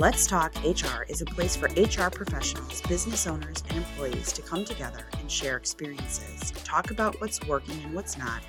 [0.00, 4.64] Let's Talk HR is a place for HR professionals, business owners, and employees to come
[4.64, 8.40] together and share experiences, talk about what's working and what's not,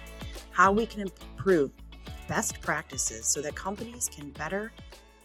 [0.51, 1.71] how we can improve
[2.27, 4.71] best practices so that companies can better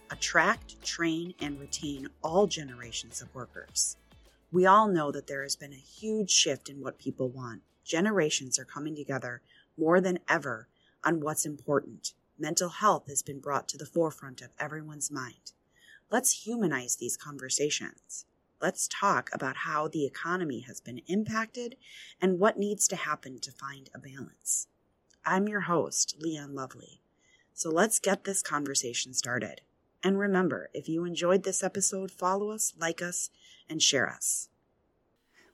[0.09, 3.97] attract, train, and retain all generations of workers.
[4.51, 7.61] We all know that there has been a huge shift in what people want.
[7.83, 9.43] Generations are coming together
[9.77, 10.69] more than ever
[11.03, 12.13] on what's important.
[12.39, 15.51] Mental health has been brought to the forefront of everyone's mind.
[16.11, 18.25] Let's humanize these conversations.
[18.61, 21.77] Let's talk about how the economy has been impacted
[22.21, 24.67] and what needs to happen to find a balance.
[25.25, 27.01] I'm your host, Leighann Lovely.
[27.53, 29.61] So let's get this conversation started.
[30.03, 33.31] And remember, if you enjoyed this episode, follow us, like us,
[33.67, 34.49] and share us.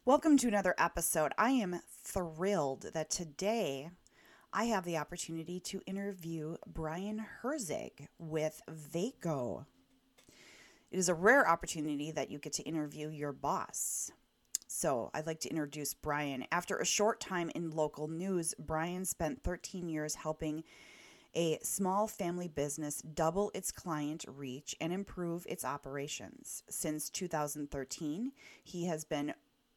[0.03, 1.31] Welcome to another episode.
[1.37, 3.91] I am thrilled that today
[4.51, 9.65] I have the opportunity to interview Brian Herczeg with Vaco.
[10.91, 14.11] It is a rare opportunity that you get to interview your boss.
[14.67, 16.45] So, I'd like to introduce Brian.
[16.51, 20.63] After a short time in local news, Brian spent 13 years helping
[21.33, 26.63] a small family business double its client reach and improve its operations.
[26.69, 29.33] Since 2013, he has been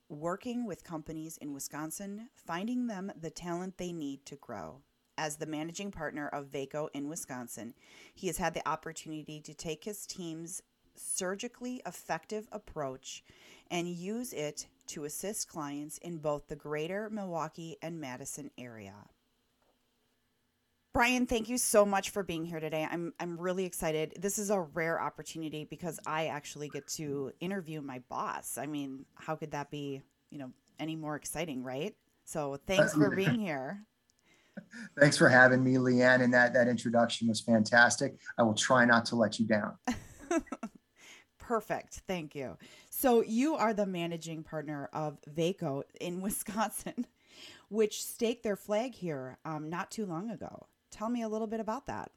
[0.08, 4.80] working with companies in Wisconsin, finding them the talent they need to grow.
[5.16, 7.74] As the managing partner of Vaco in Wisconsin,
[8.14, 10.60] he has had the opportunity to take his team's
[10.96, 13.22] surgically effective approach
[13.70, 18.94] and use it to assist clients in both the greater Milwaukee and Madison area.
[20.92, 22.86] Brian, thank you so much for being here today.
[22.88, 24.14] I'm I'm really excited.
[24.20, 28.58] This is a rare opportunity because I actually get to interview my boss.
[28.58, 31.96] I mean, how could that be, you know, any more exciting, right?
[32.24, 33.84] So, thanks for being here.
[35.00, 38.16] Thanks for having me, Leighann, and that that introduction was fantastic.
[38.38, 39.76] I will try not to let you down.
[41.46, 42.00] Perfect.
[42.08, 42.56] Thank you.
[42.88, 47.06] So, you are the managing partner of Vaco in Wisconsin,
[47.68, 50.66] which staked their flag here um, not too long ago.
[50.90, 52.10] Tell me a little bit about that.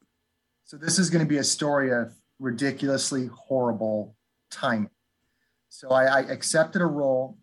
[0.63, 4.15] So, this is going to be a story of ridiculously horrible
[4.49, 4.91] timing.
[5.67, 7.37] So, I, I accepted a role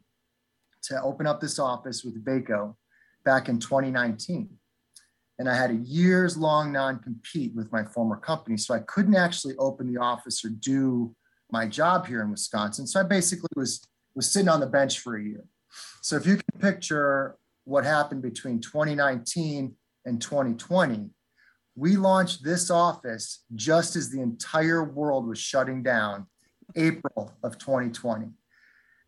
[0.85, 2.77] to open up this office with Vaco
[3.27, 4.49] back in 2019.
[5.39, 8.57] And I had a years long non compete with my former company.
[8.57, 11.15] So, I couldn't actually open the office or do
[11.55, 12.87] my job here in Wisconsin.
[12.87, 15.45] So, I basically was, was sitting on the bench for a year.
[16.03, 21.11] So, if you can picture what happened between 2019 and 2020,
[21.77, 26.27] we launched this office just as the entire world was shutting down,
[26.77, 28.27] April of 2020.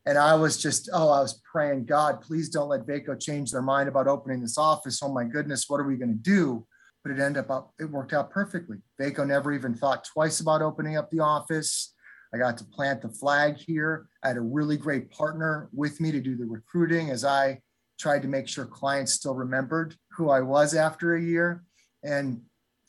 [0.07, 3.63] And I was just, oh, I was praying, God, please don't let Vaco change their
[3.63, 5.01] mind about opening this office.
[5.03, 6.65] Oh my goodness, what are we going to do?
[7.03, 8.79] But it ended up, it worked out perfectly.
[9.01, 11.95] Vaco never even thought twice about opening up the office.
[12.35, 14.09] I got to plant the flag here.
[14.23, 17.61] I had a really great partner with me to do the recruiting as I
[17.99, 21.65] tried to make sure clients still remembered who I was after a year.
[22.03, 22.43] And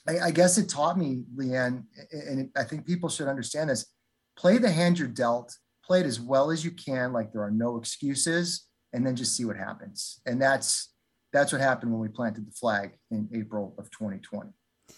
[0.08, 3.86] I, I guess it taught me, Leighann, and I think people should understand this
[4.38, 7.52] play the hand you're dealt, play it as well as you can, like there are
[7.52, 10.22] no excuses, and then just see what happens.
[10.26, 10.94] And that's
[11.34, 14.50] that's what happened when we planted the flag in April of 2020.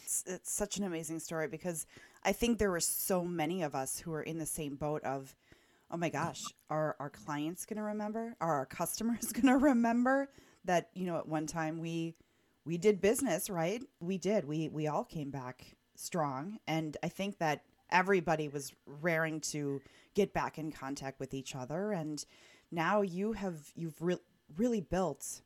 [0.04, 1.88] It's, it's such an amazing story because
[2.24, 5.36] I think there were so many of us who were in the same boat of,
[5.90, 8.36] oh my gosh, are our clients going to remember?
[8.42, 10.30] Are our customers going to remember
[10.66, 12.16] that, you know, at one time we
[12.66, 13.82] we did business, right?
[14.00, 14.46] We did.
[14.46, 19.82] We we all came back strong, and I think that everybody was raring to
[20.14, 21.92] get back in contact with each other.
[21.92, 22.24] And
[22.72, 24.18] now you have you've re-
[24.58, 25.42] really built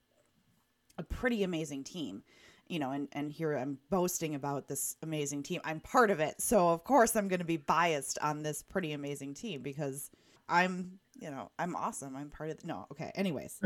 [0.98, 2.24] a pretty amazing team
[2.68, 5.62] you know, and, and here I'm boasting about this amazing team.
[5.64, 6.42] I'm part of it.
[6.42, 10.10] So of course I'm going to be biased on this pretty amazing team because
[10.50, 12.16] I'm, you know, I'm awesome.
[12.16, 12.88] I'm part of the, no.
[12.92, 13.12] Okay.
[13.16, 13.60] Anyways.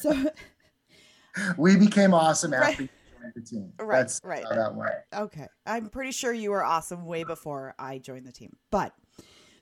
[0.00, 0.30] so
[1.58, 2.80] we became awesome after right.
[2.80, 2.88] you
[3.22, 3.72] joined the team.
[3.78, 4.44] Right, That's right.
[4.48, 4.92] that went.
[5.14, 8.56] Okay, I'm pretty sure you were awesome way before I joined the team.
[8.70, 8.92] But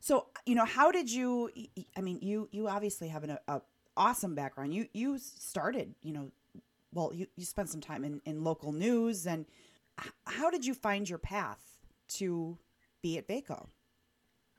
[0.01, 1.51] so you know, how did you?
[1.97, 3.61] I mean, you you obviously have an a,
[3.97, 4.75] awesome background.
[4.75, 6.31] You you started, you know,
[6.93, 9.47] well, you you spent some time in in local news, and
[10.27, 11.61] how did you find your path
[12.09, 12.59] to
[13.03, 13.69] be at Vaco?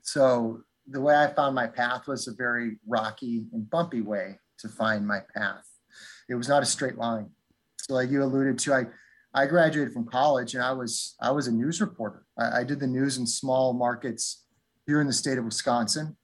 [0.02, 4.68] So the way I found my path was a very rocky and bumpy way to
[4.68, 5.72] find my path
[6.32, 7.30] it was not a straight line.
[7.78, 8.86] So like you alluded to, I,
[9.34, 12.26] I graduated from college and I was, I was a news reporter.
[12.38, 14.46] I, I did the news in small markets
[14.86, 16.16] here in the state of Wisconsin.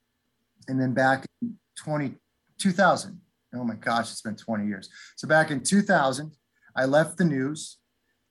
[0.67, 2.15] And then back in 20,
[2.57, 3.19] 2000,
[3.57, 4.89] oh my gosh, it's been 20 years.
[5.15, 6.31] So back in 2000,
[6.75, 7.77] I left the news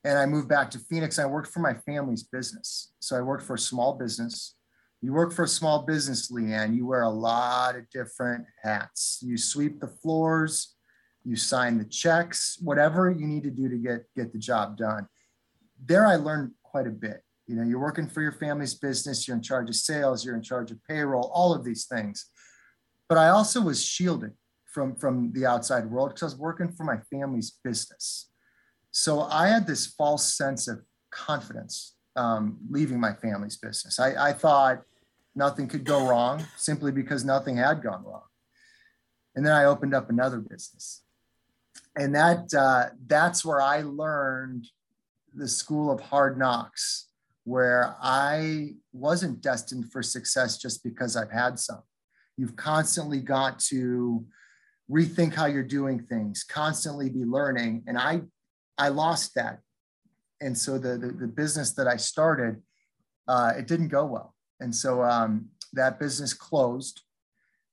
[0.03, 1.19] and I moved back to Phoenix.
[1.19, 2.93] I worked for my family's business.
[2.99, 4.55] So I worked for a small business
[5.01, 6.75] You work for a small business, Leighann.
[6.75, 9.19] You wear a lot of different hats.
[9.21, 10.75] You sweep the floors,
[11.23, 15.07] you sign the checks, whatever you need to do to get, get the job done.
[15.85, 17.21] There, I learned quite a bit.
[17.45, 20.41] You know, you're working for your family's business, you're in charge of sales, you're in
[20.41, 22.25] charge of payroll, all of these things.
[23.07, 24.31] But I also was shielded
[24.77, 28.29] from, from the outside world because I was working for my family's business.
[28.91, 33.99] So I had this false sense of confidence um, leaving my family's business.
[33.99, 34.83] I, I thought
[35.35, 38.21] nothing could go wrong simply because nothing had gone wrong.
[39.35, 41.01] And then I opened up another business.
[41.95, 44.67] And that uh, that's where I learned
[45.33, 47.07] the school of hard knocks,
[47.45, 51.81] where I wasn't destined for success just because I've had some.
[52.37, 54.23] You've constantly got to
[54.89, 57.83] rethink how you're doing things, constantly be learning.
[57.87, 58.21] And I
[58.77, 59.59] I lost that
[60.41, 62.61] and so the, the, the business that I started,
[63.27, 64.35] uh, it didn't go well.
[64.59, 67.01] And so um, that business closed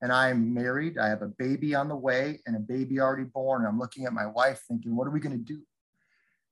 [0.02, 0.98] and I'm married.
[0.98, 3.64] I have a baby on the way and a baby already born.
[3.66, 5.62] I'm looking at my wife thinking, what are we going to do?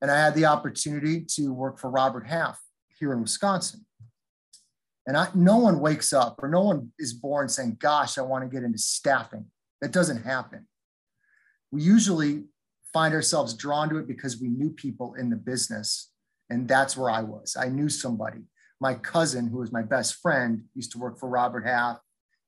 [0.00, 2.61] And I had the opportunity to work for Robert Half
[2.99, 3.85] here in Wisconsin.
[5.06, 8.44] And I, no one wakes up or no one is born saying, gosh, I want
[8.44, 9.47] to get into staffing.
[9.82, 10.67] That doesn't happen.
[11.70, 12.44] We usually
[12.94, 16.11] find ourselves drawn to it because we knew people in the business.
[16.49, 17.56] And that's where I was.
[17.58, 18.43] I knew somebody.
[18.81, 21.99] My cousin, who was my best friend, used to work for Robert Half,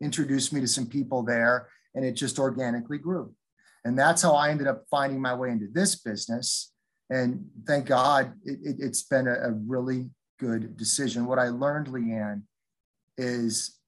[0.00, 3.34] introduced me to some people there, and it just organically grew.
[3.84, 6.72] And that's how I ended up finding my way into this business.
[7.10, 11.26] And thank God it, has it, been a, a really good decision.
[11.26, 12.42] What I learned, Leighann,
[13.18, 13.78] is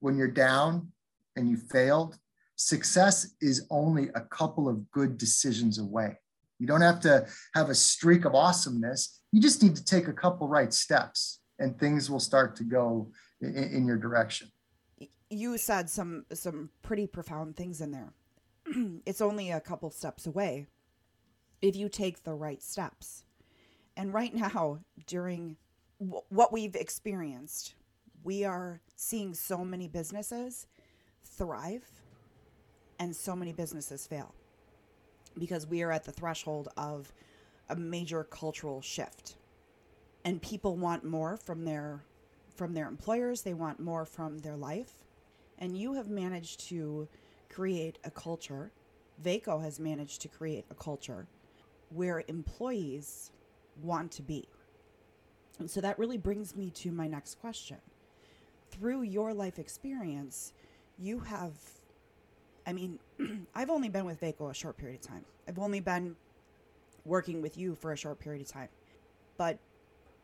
[0.00, 0.92] when you're down
[1.36, 2.16] and you failed,
[2.60, 6.18] success is only a couple of good decisions away.
[6.58, 9.22] You don't have to have a streak of awesomeness.
[9.32, 13.10] You just need to take a couple right steps and things will start to go
[13.40, 14.52] in, in your direction.
[15.30, 18.12] You said some some pretty profound things in there.
[19.06, 20.66] it's only a couple steps away
[21.62, 23.24] if you take the right steps.
[23.96, 25.56] And right now, during
[25.98, 27.74] w- what we've experienced,
[28.22, 30.66] we are seeing so many businesses
[31.24, 31.99] thrive
[33.00, 34.34] and so many businesses fail
[35.38, 37.12] because we are at the threshold of
[37.70, 39.36] a major cultural shift.
[40.24, 42.04] And people want more from their
[42.54, 43.40] from their employers.
[43.40, 44.92] They want more from their life.
[45.58, 47.08] And you have managed to
[47.48, 48.70] create a culture.
[49.24, 51.26] Vaco has managed to create a culture
[51.88, 53.30] where employees
[53.82, 54.46] want to be.
[55.58, 57.78] And so that really brings me to my next question.
[58.70, 60.52] Through your life experience
[60.98, 61.52] you have
[62.70, 63.00] I mean,
[63.54, 65.24] I've only been with Vaco a short period of time.
[65.48, 66.14] I've only been
[67.04, 68.68] working with you for a short period of time.
[69.36, 69.58] But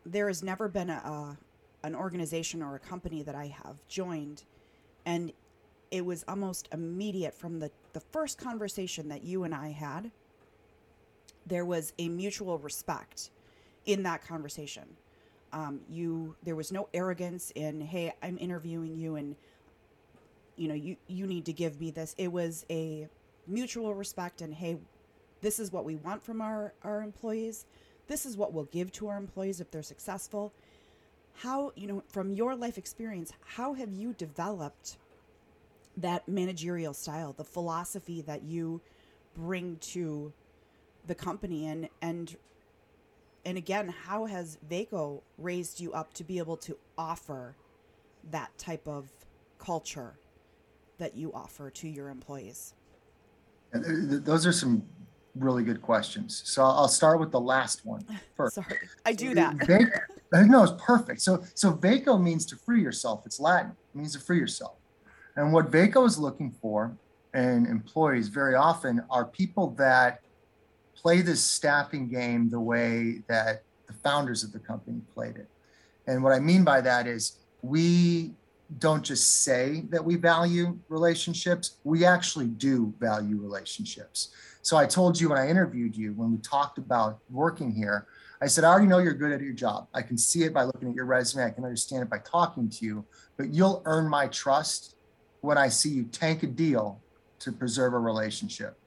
[0.05, 1.37] there has never been a, a
[1.83, 4.43] an organization or a company that I have joined
[5.05, 5.31] and
[5.91, 10.11] it was almost immediate from the, the first conversation that you and I had.
[11.45, 13.29] There was a mutual respect
[13.85, 14.83] in that conversation.
[15.53, 19.35] Um, you there was no arrogance in hey I'm interviewing you and
[20.57, 22.15] you know, you you need to give me this.
[22.17, 23.07] It was a
[23.47, 24.77] mutual respect and hey,
[25.41, 27.65] this is what we want from our our employees.
[28.07, 30.53] This is what we'll give to our employees if they're successful.
[31.35, 34.97] How, you know, from your life experience, how have you developed
[35.97, 38.81] that managerial style, the philosophy that you
[39.35, 40.33] bring to
[41.05, 42.35] the company and and
[43.45, 47.55] and again, how has Vaco raised you up to be able to offer
[48.31, 49.09] that type of
[49.57, 50.15] culture
[50.97, 52.73] that you offer to your employees?
[53.73, 54.83] Uh, those are some
[55.35, 56.41] really good questions.
[56.45, 58.03] So I'll start with the last one
[58.35, 58.55] first.
[58.55, 59.55] Sorry, I do that.
[60.33, 61.21] Uh, no, it's perfect.
[61.21, 63.23] So so vaco means to free yourself.
[63.25, 63.71] It's Latin.
[63.71, 64.75] It means to free yourself.
[65.35, 66.97] And what vaco is looking for
[67.33, 70.21] in employees very often are people that
[70.95, 75.47] play this staffing game the way that the founders of the company played it.
[76.07, 78.33] And what I mean by that is we
[78.79, 84.29] don't just say that we value relationships, we actually do value relationships.
[84.61, 88.07] So I told you when I interviewed you, when we talked about working here,
[88.41, 89.87] I said, I already know you're good at your job.
[89.93, 91.45] I can see it by looking at your resume.
[91.45, 93.05] I can understand it by talking to you,
[93.37, 94.95] but you'll earn my trust
[95.41, 97.01] when I see you tank a deal
[97.39, 98.77] to preserve a relationship.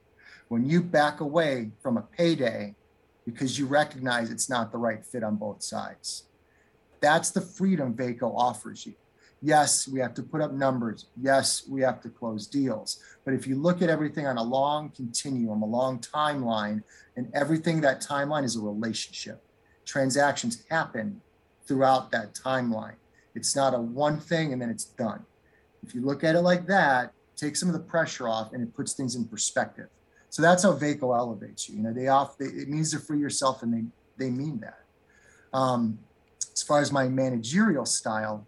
[0.48, 2.74] When you back away from a payday
[3.24, 6.24] because you recognize it's not the right fit on both sides.
[7.00, 8.94] That's the freedom Vaco offers you.
[9.42, 11.06] Yes, we have to put up numbers.
[11.20, 13.02] Yes, we have to close deals.
[13.24, 16.82] But if you look at everything on a long continuum, a long timeline,
[17.16, 19.42] and everything that timeline is a relationship,
[19.86, 21.20] transactions happen
[21.66, 22.96] throughout that timeline.
[23.34, 25.24] It's not a one thing and then it's done.
[25.82, 28.74] If you look at it like that, take some of the pressure off and it
[28.74, 29.88] puts things in perspective.
[30.28, 31.76] So that's how Vaco elevates you.
[31.76, 33.84] You know, they off they, it means to free yourself and they
[34.24, 34.80] they mean that.
[35.52, 35.98] Um,
[36.52, 38.46] as far as my managerial style,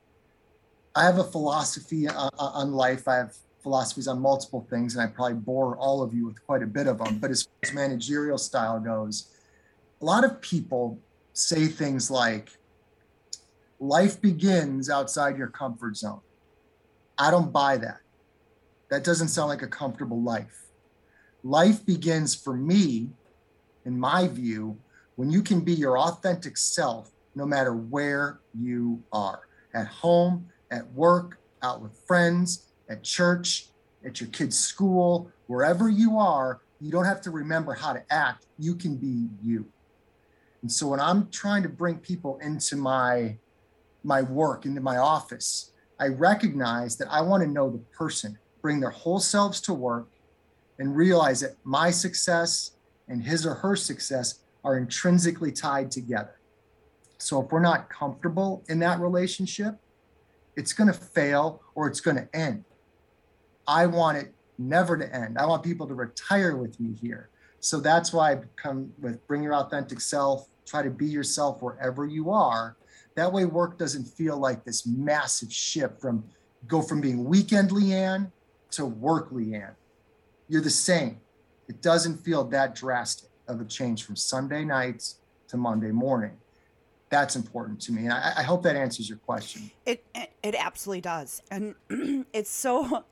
[0.94, 3.08] I have a philosophy on, on life.
[3.08, 6.62] I have philosophies on multiple things, and I probably bore all of you with quite
[6.62, 7.18] a bit of them.
[7.18, 9.28] But as far as managerial style goes,
[10.00, 10.98] a lot of people
[11.32, 12.50] say things like,
[13.80, 16.20] life begins outside your comfort zone.
[17.18, 17.98] I don't buy that.
[18.90, 20.66] That doesn't sound like a comfortable life.
[21.42, 23.10] Life begins for me,
[23.84, 24.78] in my view,
[25.16, 29.40] when you can be your authentic self no matter where you are
[29.74, 33.68] at home, at work, out with friends, at church,
[34.04, 38.46] at your kid's school, wherever you are, you don't have to remember how to act.
[38.58, 39.66] You can be you.
[40.62, 43.36] And so when I'm trying to bring people into my
[44.04, 48.80] my work, into my office, I recognize that I want to know the person, bring
[48.80, 50.08] their whole selves to work,
[50.80, 52.72] and realize that my success
[53.06, 56.40] and his or her success are intrinsically tied together.
[57.18, 59.78] So if we're not comfortable in that relationship,
[60.56, 62.64] it's going to fail or it's going to end.
[63.66, 65.38] I want it never to end.
[65.38, 67.30] I want people to retire with me here.
[67.60, 72.04] So that's why I come with bring your authentic self, try to be yourself wherever
[72.04, 72.76] you are.
[73.14, 76.24] That way work doesn't feel like this massive shift from
[76.66, 78.32] go from being weekend Leighann
[78.72, 79.74] to work Leighann.
[80.48, 81.20] You're the same.
[81.68, 85.16] It doesn't feel that drastic of a change from Sunday nights
[85.48, 86.36] to Monday morning.
[87.12, 88.04] That's important to me.
[88.04, 89.70] And I, I hope that answers your question.
[89.84, 90.02] It,
[90.42, 91.42] it absolutely does.
[91.50, 91.74] And
[92.32, 93.04] it's so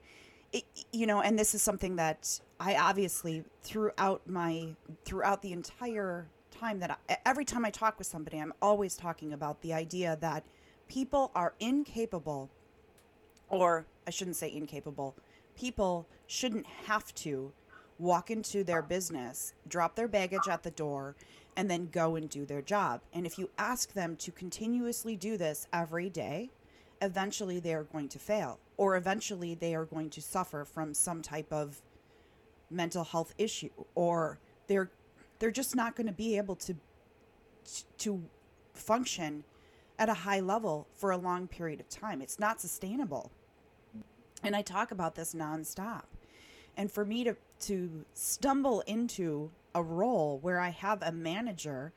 [0.55, 6.29] it, you know, and this is something that I obviously throughout my throughout the entire
[6.51, 10.17] time that I, every time I talk with somebody, I'm always talking about the idea
[10.23, 10.45] that
[10.89, 12.49] people are incapable,
[13.51, 15.15] or I shouldn't say incapable.
[15.57, 17.53] People shouldn't have to
[17.99, 21.17] walk into their business, drop their baggage at the door,
[21.57, 23.01] and then go and do their job.
[23.13, 26.51] And if you ask them to continuously do this every day,
[27.03, 31.23] eventually they are going to fail or eventually they are going to suffer from some
[31.23, 31.81] type of
[32.71, 34.91] mental health issue or they're
[35.39, 36.77] they're just not going to be able to
[37.99, 38.23] to
[38.75, 39.45] function
[39.99, 42.23] at a high level for a long period of time.
[42.23, 43.31] It's not sustainable.
[44.43, 46.05] And I talk about this nonstop.
[46.77, 51.93] And for me to to stumble into a role where I have a manager,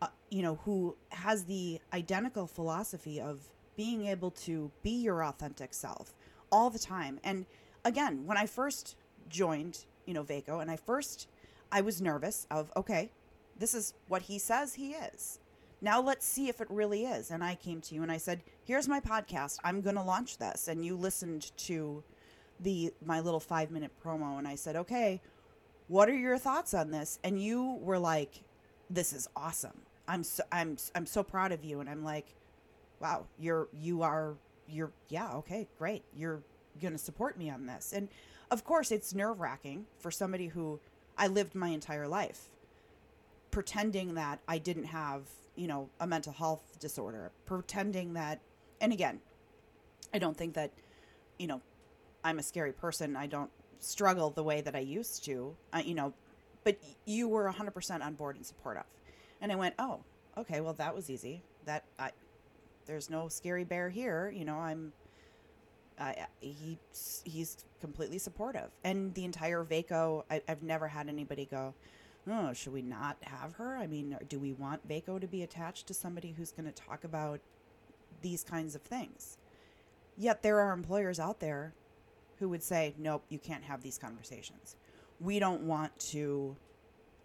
[0.00, 5.72] uh, you know, who has the identical philosophy of being able to be your authentic
[5.74, 6.14] self
[6.50, 7.18] all the time.
[7.24, 7.46] And
[7.84, 8.96] again, when I first
[9.28, 11.28] joined, you know, Vaco, and I first,
[11.70, 13.10] I was nervous of, okay,
[13.58, 15.38] this is what he says he is.
[15.80, 17.30] Now let's see if it really is.
[17.30, 19.58] And I came to you and I said, here's my podcast.
[19.64, 20.68] I'm going to launch this.
[20.68, 22.04] And you listened to
[22.60, 24.38] the, my little five minute promo.
[24.38, 25.20] And I said, okay,
[25.92, 27.18] what are your thoughts on this?
[27.22, 28.44] And you were like,
[28.88, 29.82] this is awesome.
[30.08, 31.80] I'm so, I'm, I'm so proud of you.
[31.80, 32.34] And I'm like,
[32.98, 34.34] wow, you're you are
[34.66, 36.02] you're yeah, okay, great.
[36.16, 36.40] You're
[36.80, 37.92] going to support me on this.
[37.94, 38.08] And
[38.50, 40.80] of course, it's nerve-wracking for somebody who
[41.18, 42.48] I lived my entire life
[43.50, 48.40] pretending that I didn't have, you know, a mental health disorder, pretending that
[48.80, 49.20] and again,
[50.14, 50.70] I don't think that
[51.38, 51.60] you know,
[52.24, 53.14] I'm a scary person.
[53.14, 53.50] I don't
[53.82, 55.54] struggle the way that I used to.
[55.72, 56.12] Uh, you know,
[56.64, 58.84] but you were 100% on board and supportive.
[59.40, 60.00] And I went, "Oh,
[60.38, 61.42] okay, well that was easy.
[61.64, 62.12] That I
[62.86, 64.32] there's no scary bear here.
[64.34, 64.92] You know, I'm.
[65.98, 66.78] I, he
[67.24, 70.24] he's completely supportive, and the entire Vaco.
[70.30, 71.74] I, I've never had anybody go,
[72.26, 75.86] "Oh, should we not have her?" I mean, do we want Vaco to be attached
[75.88, 77.40] to somebody who's going to talk about
[78.22, 79.36] these kinds of things?
[80.16, 81.74] Yet there are employers out there
[82.42, 84.76] who would say, "Nope, you can't have these conversations.
[85.20, 86.56] We don't want to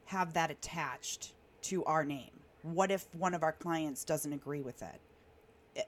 [0.05, 1.33] have that attached
[1.63, 2.29] to our name."
[2.61, 5.01] What if one of our clients doesn't agree with it?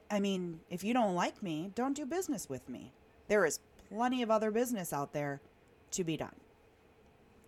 [0.09, 2.91] I mean, if you don't like me, don't do business with me.
[3.27, 3.59] There is
[3.89, 5.41] plenty of other business out there
[5.91, 6.35] to be done.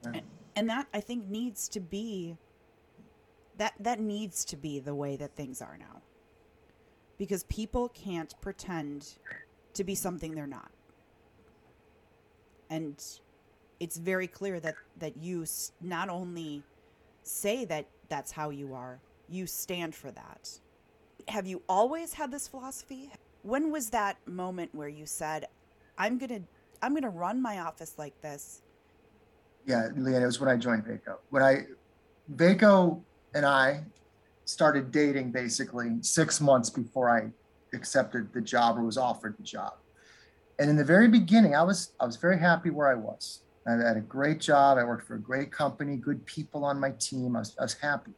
[0.03, 0.21] And,
[0.55, 2.37] and that I think needs to be
[3.57, 6.01] that that needs to be the way that things are now.
[7.17, 9.17] Because people can't pretend
[9.73, 10.71] to be something they're not.
[12.71, 12.95] And
[13.79, 15.45] it's very clear that that you
[15.79, 16.63] not only
[17.21, 18.99] say that that's how you are,
[19.29, 20.59] you stand for that
[21.27, 23.11] have you always had this philosophy?
[23.43, 25.47] When was that moment where you said,
[25.97, 26.41] "I'm gonna,
[26.81, 28.61] I'm gonna run my office like this"?
[29.65, 31.17] Yeah, Leighann, it was when I joined Vaco.
[31.29, 31.65] When I,
[32.35, 33.01] Vaco
[33.33, 33.83] and I
[34.45, 37.31] started dating basically six months before I
[37.73, 39.73] accepted the job or was offered the job.
[40.61, 43.39] And in the very beginning, I was I was very happy where I was.
[43.65, 44.77] I had a great job.
[44.77, 47.35] I worked for a great company, good people on my team.
[47.35, 48.11] I was, I was happy.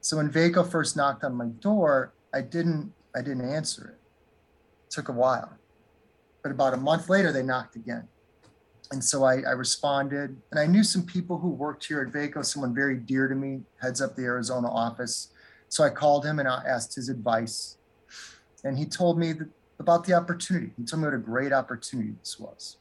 [0.00, 3.98] So when Vaco first knocked on my door, I didn't I didn't answer it.
[4.86, 5.58] it took a while.
[6.44, 8.06] But about a month later, they knocked again.
[8.92, 10.36] And so I, I responded.
[10.52, 13.62] And I knew some people who worked here at Vaco, someone very dear to me,
[13.82, 15.32] heads up the Arizona office.
[15.68, 17.78] So I called him and I asked his advice.
[18.62, 19.48] And he told me that,
[19.78, 20.72] about the opportunity.
[20.76, 22.78] He told me what a great opportunity this was.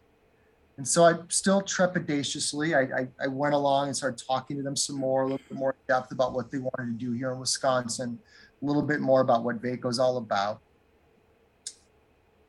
[0.77, 4.75] And so I still trepidatiously, I, I, I, went along and started talking to them
[4.75, 7.39] some more, a little bit more depth about what they wanted to do here in
[7.39, 8.19] Wisconsin,
[8.61, 10.61] a little bit more about what is all about.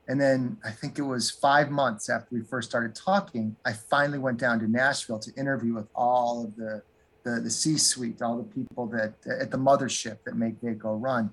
[0.08, 4.18] And then I think it was five months after we first started talking, I finally
[4.18, 6.82] went down to Nashville to interview with all of the
[7.24, 11.30] the, the C-suite, all the people that at the mothership that make Vaco run.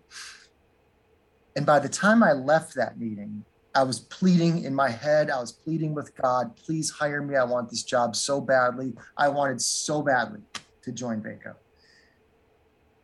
[1.56, 5.30] And by the time I left that meeting, I was pleading in my head.
[5.30, 7.36] I was pleading with God, please hire me.
[7.36, 8.94] I want this job so badly.
[9.18, 10.42] I wanted so badly
[10.84, 11.56] to join Vaco.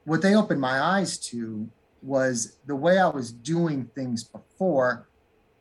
[0.06, 1.70] What they opened my eyes to
[2.02, 5.08] was the way I was doing things before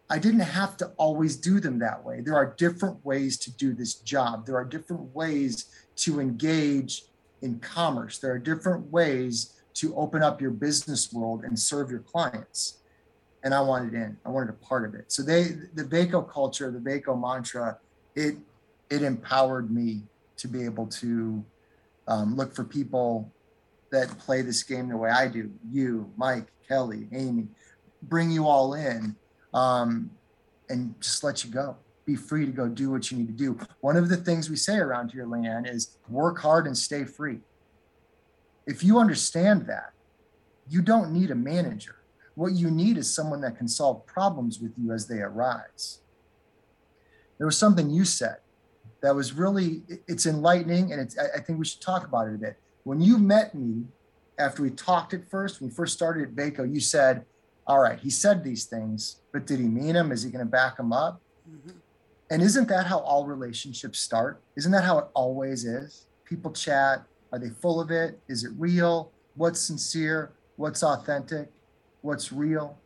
[0.08, 2.20] I didn't have to always do them that way.
[2.20, 4.44] There are different ways to do this job.
[4.44, 5.66] There are different ways
[5.96, 7.04] to engage
[7.42, 8.18] in commerce.
[8.18, 12.79] There are different ways to open up your business world and serve your clients.
[13.42, 14.16] And I wanted in.
[14.24, 15.10] I wanted a part of it.
[15.10, 15.44] So they
[15.74, 17.78] the Vaco culture, the Vaco mantra,
[18.14, 18.36] it
[18.90, 20.02] it empowered me
[20.36, 21.44] to be able to
[22.08, 23.32] um, look for people
[23.92, 25.50] that play this game the way I do.
[25.70, 27.48] You, Mike, Kelly, Amy,
[28.02, 29.16] bring you all in
[29.54, 30.10] um,
[30.68, 31.76] and just let you go.
[32.06, 33.58] Be free to go do what you need to do.
[33.80, 37.40] One of the things we say around here, Leighann, is work hard and stay free.
[38.66, 39.92] If you understand that,
[40.68, 41.96] you don't need a manager.
[42.40, 45.98] What you need is someone that can solve problems with you as they arise.
[47.36, 48.38] There was something you said
[49.02, 52.38] that was really it's enlightening and it's I think we should talk about it a
[52.38, 52.56] bit.
[52.84, 53.84] When you met me
[54.38, 57.26] after we talked at first, when we first started at Vaco, you said,
[57.66, 60.10] all right, he said these things, but did he mean them?
[60.10, 61.20] Is he going to back them up?
[61.46, 61.76] Mm-hmm.
[62.30, 64.40] And isn't that how all relationships start?
[64.56, 66.06] Isn't that how it always is?
[66.24, 67.04] People chat.
[67.32, 68.18] Are they full of it?
[68.28, 69.12] Is it real?
[69.34, 70.32] What's sincere?
[70.56, 71.50] What's authentic?
[72.02, 72.78] What's real?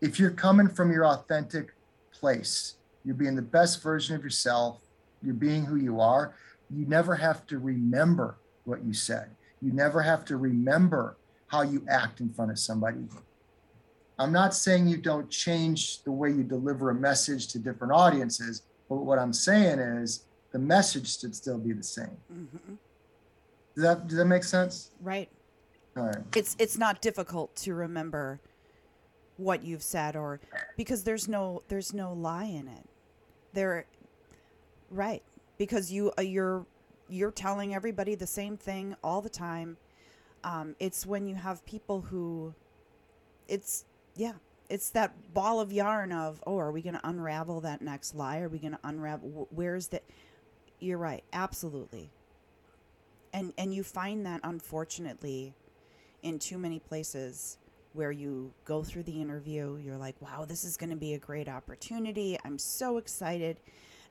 [0.00, 1.74] If you're coming from your authentic
[2.12, 4.80] place, you're being the best version of yourself,
[5.22, 6.34] you're being who you are,
[6.70, 9.30] you never have to remember what you said.
[9.60, 11.16] You never have to remember
[11.48, 12.98] how you act in front of somebody.
[14.18, 18.62] I'm not saying you don't change the way you deliver a message to different audiences,
[18.88, 22.16] but what I'm saying is the message should still be the same.
[22.32, 22.74] Mm-hmm.
[23.74, 24.90] Does that does that make sense?
[25.00, 25.30] Right.
[25.98, 26.16] Right.
[26.36, 28.40] It's it's not difficult to remember
[29.36, 30.40] what you've said or
[30.76, 32.88] because there's no there's no lie in it.
[33.52, 33.86] There
[34.90, 35.22] right
[35.58, 36.66] because you uh, you're
[37.08, 39.76] you're telling everybody the same thing all the time.
[40.44, 42.54] Um, it's when you have people who
[43.48, 43.84] it's
[44.16, 44.34] yeah,
[44.68, 48.40] it's that ball of yarn of, oh, are we going to unravel that next lie?
[48.40, 49.48] Are we going to unravel?
[49.50, 50.00] Where's the?
[50.80, 52.10] You're right, absolutely.
[53.32, 55.54] And and you find that unfortunately,
[56.22, 57.58] in too many places
[57.92, 61.18] where you go through the interview, you're like, wow, this is going to be a
[61.18, 62.38] great opportunity.
[62.44, 63.58] I'm so excited.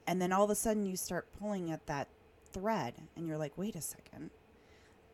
[0.07, 2.07] And then all of a sudden you start pulling at that
[2.51, 4.31] thread and you're like, wait a second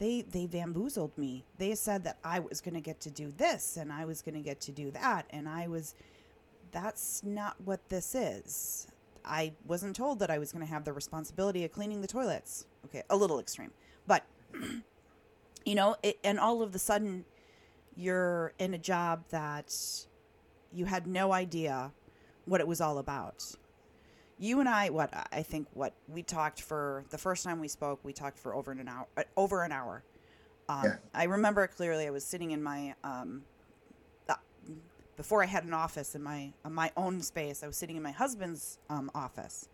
[0.03, 1.45] they they bamboozled me.
[1.57, 4.35] They said that I was going to get to do this and I was going
[4.35, 5.95] to get to do that and I was
[6.71, 8.87] that's not what this is.
[9.23, 12.65] I wasn't told that I was going to have the responsibility of cleaning the toilets.
[12.85, 13.71] Okay, a little extreme.
[14.05, 14.25] But
[15.65, 17.25] you know, it, and all of the sudden
[17.95, 19.73] you're in a job that
[20.71, 21.91] you had no idea
[22.45, 23.55] what it was all about
[24.39, 27.99] you and I, what I think, what we talked for the first time we spoke,
[28.03, 29.07] we talked for over an hour.
[29.15, 30.03] Uh, over an hour.
[30.67, 30.95] Um, yeah.
[31.13, 32.07] I remember clearly.
[32.07, 33.43] I was sitting in my um,
[35.15, 37.63] before I had an office in my uh, my own space.
[37.63, 39.69] I was sitting in my husband's um, office.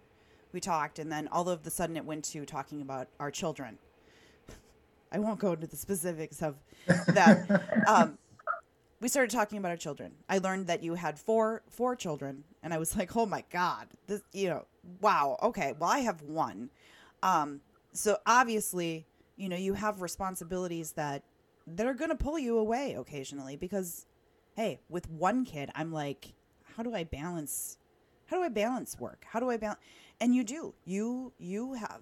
[0.51, 3.77] We talked, and then all of the sudden it went to talking about our children.
[5.11, 6.55] I won't go into the specifics of
[7.07, 7.85] that.
[7.87, 8.17] um,
[9.01, 10.11] we started talking about our children.
[10.27, 13.87] I learned that you had four four children, and I was like, "Oh my god,
[14.07, 14.65] this you know,
[15.01, 15.73] wow, okay.
[15.77, 16.69] Well, I have one."
[17.23, 17.61] Um,
[17.93, 21.23] so obviously, you know, you have responsibilities that
[21.65, 24.05] that are going to pull you away occasionally because
[24.55, 26.33] hey, with one kid, I'm like,
[26.75, 27.77] how do I balance
[28.25, 29.25] how do I balance work?
[29.27, 29.79] How do I balance
[30.19, 30.73] and you do.
[30.85, 32.01] You you have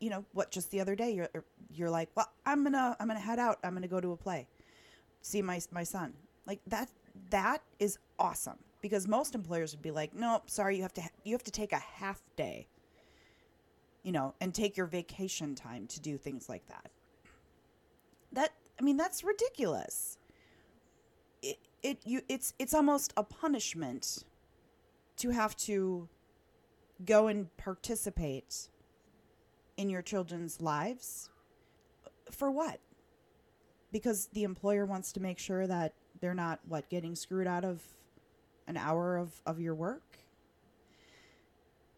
[0.00, 3.08] you know, what just the other day you're er, you're like, "Well, I'm to I'm
[3.08, 3.58] to head out.
[3.64, 4.46] I'm to go to a play."
[5.26, 6.14] see my my son.
[6.46, 6.88] Like that
[7.30, 11.32] that is awesome because most employers would be like, "Nope, sorry, you have to you
[11.32, 12.68] have to take a half day."
[14.02, 16.90] You know, and take your vacation time to do things like that.
[18.32, 20.18] That I mean, that's ridiculous.
[21.42, 24.24] It it you it's it's almost a punishment
[25.16, 26.08] to have to
[27.04, 28.68] go and participate
[29.76, 31.28] in your children's lives
[32.30, 32.80] for what?
[33.92, 37.82] Because the employer wants to make sure that they're not what getting screwed out of
[38.66, 40.02] an hour of, of your work.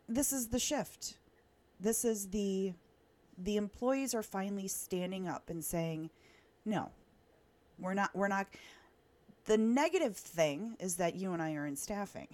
[0.08, 1.16] This is the shift.
[1.80, 2.72] This is the
[3.40, 6.10] the employees are finally standing up and saying,
[6.64, 6.90] "No.
[7.78, 8.48] We're not we're not
[9.44, 12.28] the negative thing is that you and I are in staffing.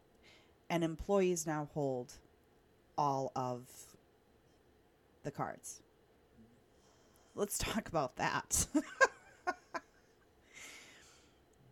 [0.70, 2.12] and employees now hold
[2.96, 3.93] all of
[5.24, 5.82] the cards.
[7.34, 8.66] Let's talk about that.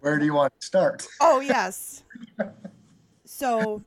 [0.01, 1.07] Where do you want to start?
[1.21, 2.03] oh, yes.
[3.25, 3.83] So,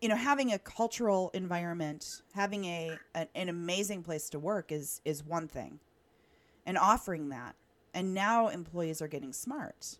[0.00, 5.00] you know, having a cultural environment, having a an, an amazing place to work is
[5.04, 5.80] is one thing.
[6.64, 7.56] And offering that.
[7.94, 9.98] And now employees are getting smart.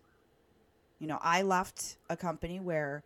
[0.99, 3.03] You know, I left a company where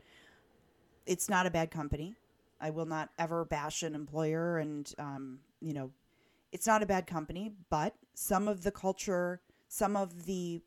[1.06, 2.16] it's not a bad company.
[2.62, 5.92] I will not ever bash an employer and um, you know,
[6.52, 10.62] it's not a bad company, but some of the culture, some of the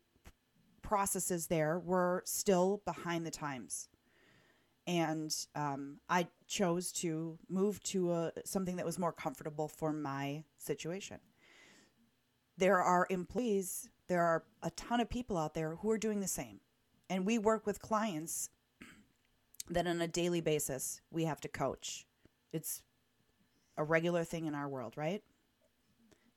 [0.81, 3.89] processes there were still behind the times.
[4.87, 10.43] And um, I chose to move to a, something that was more comfortable for my
[10.57, 11.17] situation.
[12.57, 16.27] There are employees, there are a ton of people out there who are doing the
[16.27, 16.59] same.
[17.09, 18.49] And we work with clients
[19.69, 22.05] that on a daily basis we have to coach.
[22.51, 22.83] It's
[23.77, 25.21] a regular thing in our world, right?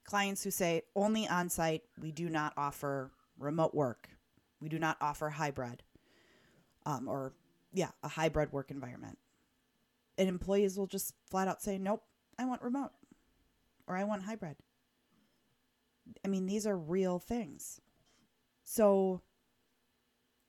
[0.04, 4.08] Clients who say only on site, we do not offer remote work,
[4.60, 5.82] we do not offer hybrid,
[6.86, 7.32] um, or
[7.72, 9.18] yeah, a hybrid work environment.
[10.16, 12.02] And employees will just flat out say, nope,
[12.38, 12.90] I want remote
[13.86, 14.56] or I want hybrid.
[16.24, 17.80] I mean, these are real things.
[18.64, 19.22] So,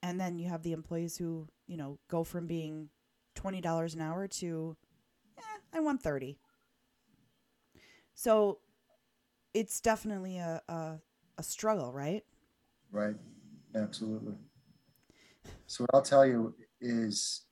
[0.01, 2.89] and then you have the employees who, you know, go from being
[3.35, 4.75] $20 an hour to,
[5.37, 6.37] eh, I want 30
[8.19, 8.59] so
[9.53, 10.99] it's definitely a, a,
[11.37, 12.21] a struggle, right?
[12.91, 13.15] Right.
[13.73, 14.33] Absolutely.
[15.67, 17.45] So what I'll tell you is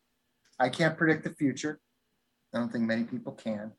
[0.60, 1.80] I can't predict the future.
[2.54, 3.72] I don't think many people can.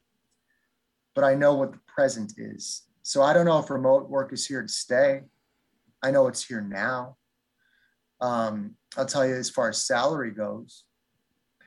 [1.15, 2.85] But I know what the present is.
[3.03, 5.21] So I don't know if remote work is here to stay.
[6.03, 7.19] I know it's here now.
[8.21, 10.85] Um, I'll tell you as far as salary goes,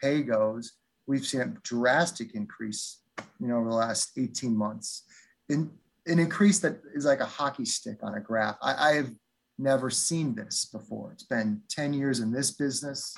[0.02, 0.74] pay goes,
[1.08, 3.00] we've seen a drastic increase,
[3.40, 5.04] you know, over the last 18 months
[5.50, 5.72] in,
[6.08, 8.56] an increase that is like a hockey stick on a graph.
[8.62, 9.12] I, I have
[9.58, 11.12] never seen this before.
[11.12, 13.16] It's been 10 years in this business,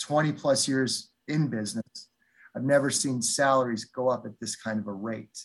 [0.00, 2.08] 20 plus years in business.
[2.56, 5.44] I've never seen salaries go up at this kind of a rate.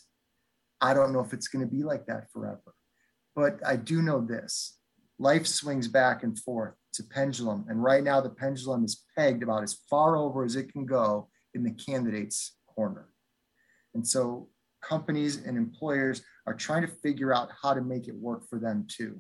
[0.80, 2.74] I don't know if it's going to be like that forever.
[3.36, 4.78] But I do know this
[5.20, 6.76] life swings back and forth.
[6.98, 7.66] It's a pendulum.
[7.70, 11.30] And right now, the pendulum is pegged about as far over as it can go
[11.54, 13.10] in the candidate's corner.
[13.94, 14.50] And so
[14.82, 18.88] companies and employers are trying to figure out how to make it work for them
[18.88, 19.20] too.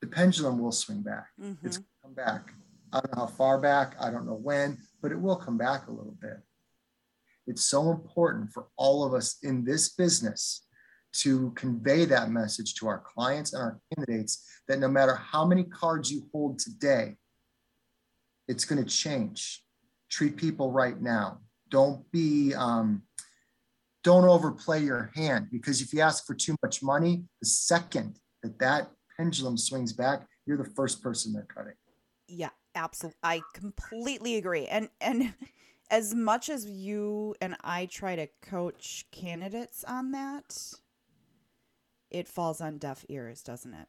[0.00, 1.28] The pendulum will swing back.
[1.40, 1.64] Mm-hmm.
[1.64, 2.52] It's come back.
[2.92, 5.86] I don't know how far back, I don't know when, but it will come back
[5.86, 6.38] a little bit.
[7.46, 10.66] It's so important for all of us in this business
[11.22, 15.64] to convey that message to our clients and our candidates that no matter how many
[15.64, 17.16] cards you hold today,
[18.48, 19.62] it's going to change.
[20.10, 21.40] Treat people right now.
[21.70, 23.02] Don't be um,
[24.02, 28.58] don't overplay your hand because if you ask for too much money, the second that
[28.58, 31.72] that pendulum swings back, you're the first person they're cutting.
[32.28, 33.18] Yeah, absolutely.
[33.22, 34.66] I completely agree.
[34.66, 35.32] And and
[35.90, 40.74] as much as you and I try to coach candidates on that,
[42.14, 43.88] it falls on deaf ears, doesn't it?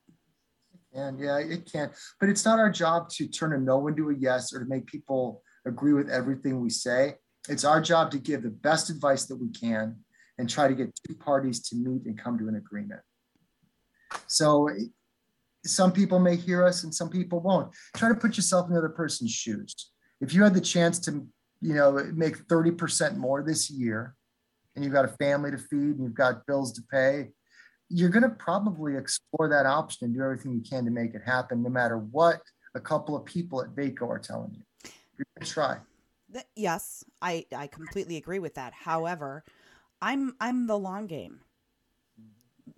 [0.94, 1.92] And yeah, it can.
[2.20, 4.88] But it's not our job to turn a no into a yes or to make
[4.88, 7.16] people agree with everything we say.
[7.48, 9.98] It's our job to give the best advice that we can
[10.40, 13.02] and try to get two parties to meet and come to an agreement.
[14.26, 14.70] So
[15.64, 17.72] some people may hear us and some people won't.
[17.96, 19.76] Try to put yourself in the other person's shoes.
[20.20, 21.28] If you had the chance to,
[21.62, 24.16] you know, make 30% more this year
[24.76, 27.30] and you've got a family to feed and you've got bills to pay,
[27.89, 31.21] you're going to probably explore that option and do everything you can to make it
[31.26, 32.41] happen, no matter what
[32.74, 34.91] a couple of people at Vaco are telling you.
[35.17, 35.78] You're going to try.
[36.56, 38.74] Yes, I, I completely agree with that.
[38.74, 39.43] However,
[40.02, 41.39] I'm I'm the long game.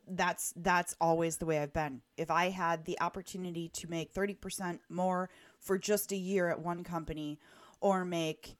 [0.07, 2.01] That's that's always the way I've been.
[2.17, 6.83] If I had the opportunity to make 30% more for just a year at one
[6.83, 7.39] company
[7.81, 8.57] or make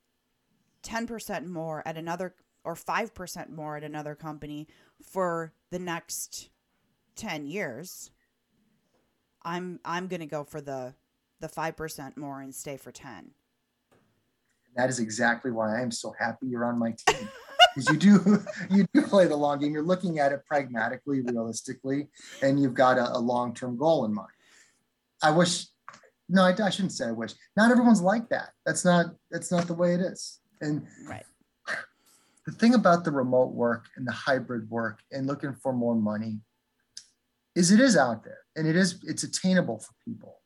[0.83, 2.33] 10% more at another
[2.63, 4.67] or 5% more at another company
[5.03, 6.49] for the next
[7.15, 8.12] 10 years
[9.43, 10.93] i'm i'm going to go for the
[11.39, 13.31] the 5% more and stay for 10
[14.75, 17.27] that is exactly why i am so happy you're on my team
[17.77, 18.39] because you do
[18.75, 19.71] you do play the long game.
[19.71, 22.07] You're looking at it pragmatically realistically
[22.41, 24.29] and you've got a, a long-term goal in mind.
[25.21, 25.67] I wish
[26.29, 27.33] no I, I shouldn't say i wish.
[27.55, 28.49] Not everyone's like that.
[28.65, 30.39] That's not that's not the way it is.
[30.62, 31.25] And right
[32.47, 36.39] the thing about the remote work and the hybrid work and looking for more money
[37.55, 40.39] is it is out there and it is it's attainable for people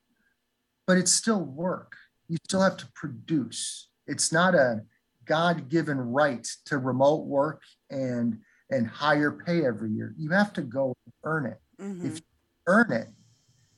[0.92, 1.96] but it's still work.
[2.28, 3.90] You still have to produce.
[4.08, 4.82] It's not a
[5.24, 8.40] god-given right to remote work and
[8.72, 10.14] and higher pay every year.
[10.18, 11.60] You have to go earn it.
[11.80, 12.06] Mm-hmm.
[12.06, 12.22] if you
[12.68, 13.08] earn it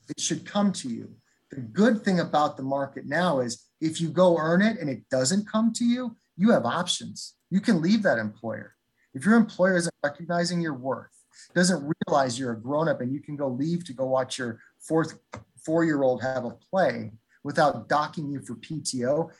[0.08, 1.14] it should come to you.
[1.50, 5.08] The good thing about the market now is if you go earn it and it
[5.08, 8.74] doesn't come to you you have options you can leave that employer.
[9.14, 11.16] If your employer isn't recognizing your worth,
[11.54, 14.58] doesn't realize you're a grown up and you can go leave to go watch your
[14.80, 15.20] fourth
[15.64, 17.12] four year old have a play
[17.44, 19.30] without docking you for PTO,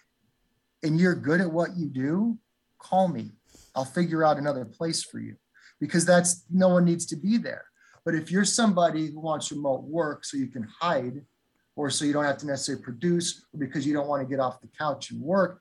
[0.85, 2.38] and you're good at what you do,
[2.79, 3.33] call me.
[3.74, 5.35] I'll figure out another place for you
[5.81, 7.64] because that's no one needs to be there.
[8.05, 11.20] But if you're somebody who wants remote work so you can hide,
[11.74, 14.38] or so you don't have to necessarily produce, or because you don't want to get
[14.38, 15.61] off the couch and work,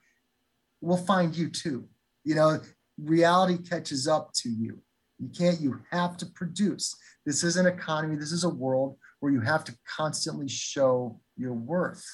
[0.82, 1.88] we'll find you too.
[2.24, 2.60] You know,
[2.98, 4.80] reality catches up to you.
[5.20, 6.96] You can't, you have to produce.
[7.26, 11.54] This is an economy, this is a world where you have to constantly show your
[11.54, 12.06] worth.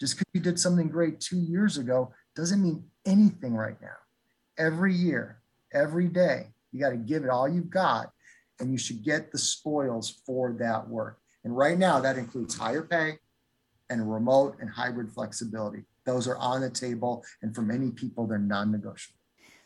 [0.00, 3.96] Just because you did something great two years ago doesn't mean anything right now.
[4.58, 5.40] Every year,
[5.72, 8.10] every day, you got to give it all you've got,
[8.60, 11.18] and you should get the spoils for that work.
[11.44, 13.18] And right now, that includes higher pay
[13.90, 15.84] and remote and hybrid flexibility.
[16.06, 19.18] Those are on the table, and for many people, they're non negotiable.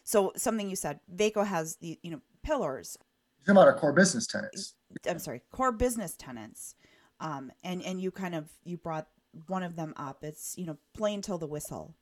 [0.09, 2.97] So something you said, Vaco has the you know pillars.
[3.41, 4.73] You're talking about our core business tenants.
[5.07, 6.77] I'm sorry, core business tenants.
[7.21, 9.07] Um, and and you kind of you brought
[9.49, 10.25] one of them up.
[10.25, 11.95] It's you know play until the whistle,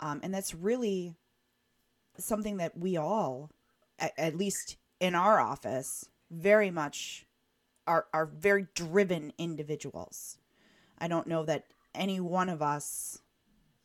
[0.00, 1.16] um, and that's really
[2.16, 3.50] something that we all,
[3.98, 7.26] at, at least in our office, very much
[7.86, 10.38] are are very driven individuals.
[10.98, 13.20] I don't know that any one of us.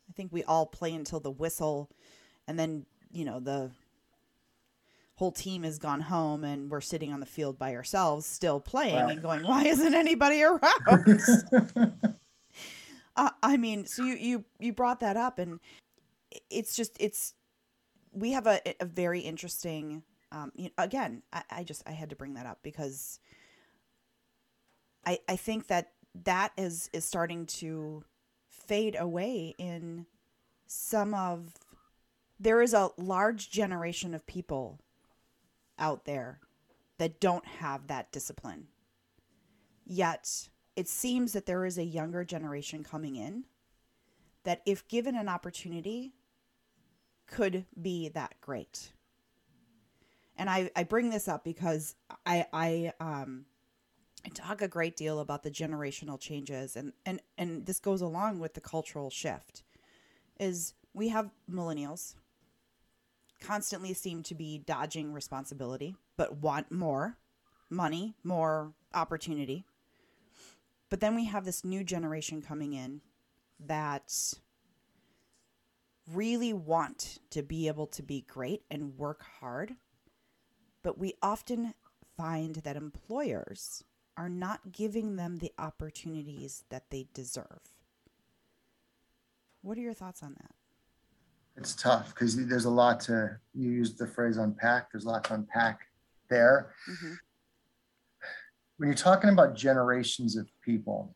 [0.09, 1.89] I think we all play until the whistle,
[2.47, 3.71] and then you know, the
[5.15, 9.09] whole team has gone home and we're sitting on the field by ourselves still playing
[9.09, 11.21] and going, why isn't anybody around?
[13.15, 15.61] uh, I mean, so you, you, you brought that up and
[16.49, 17.33] it's just, it's,
[18.11, 22.09] we have a, a very interesting, um, you know, again, I, I just, I had
[22.09, 23.21] to bring that up because
[25.05, 25.93] I, I think that
[26.25, 28.03] that is, is starting to
[28.49, 30.05] fade away in
[30.67, 31.53] some of
[32.39, 34.79] there is a large generation of people
[35.79, 36.39] out there
[36.97, 38.67] that don't have that discipline.
[39.85, 43.45] Yet, it seems that there is a younger generation coming in
[44.43, 46.13] that, if given an opportunity,
[47.27, 48.91] could be that great.
[50.37, 51.95] And I, I bring this up because
[52.25, 53.45] I, I, um,
[54.25, 58.39] I talk a great deal about the generational changes and, and, and this goes along
[58.39, 59.63] with the cultural shift
[60.39, 62.15] is we have millennials
[63.45, 67.17] constantly seem to be dodging responsibility, but want more
[67.69, 69.65] money, more opportunity.
[70.89, 73.01] But then we have this new generation coming in
[73.59, 74.13] that
[76.11, 79.75] really want to be able to be great and work hard.
[80.83, 81.73] But we often
[82.15, 83.83] find that employers
[84.17, 87.73] are not giving them the opportunities that they deserve.
[89.61, 90.51] What are your thoughts on that?
[91.57, 95.23] It's tough because there's a lot to you used the phrase unpack there's a lot
[95.23, 95.81] to unpack
[96.29, 96.73] there.
[96.89, 97.13] Mm-hmm.
[98.77, 101.15] when you're talking about generations of people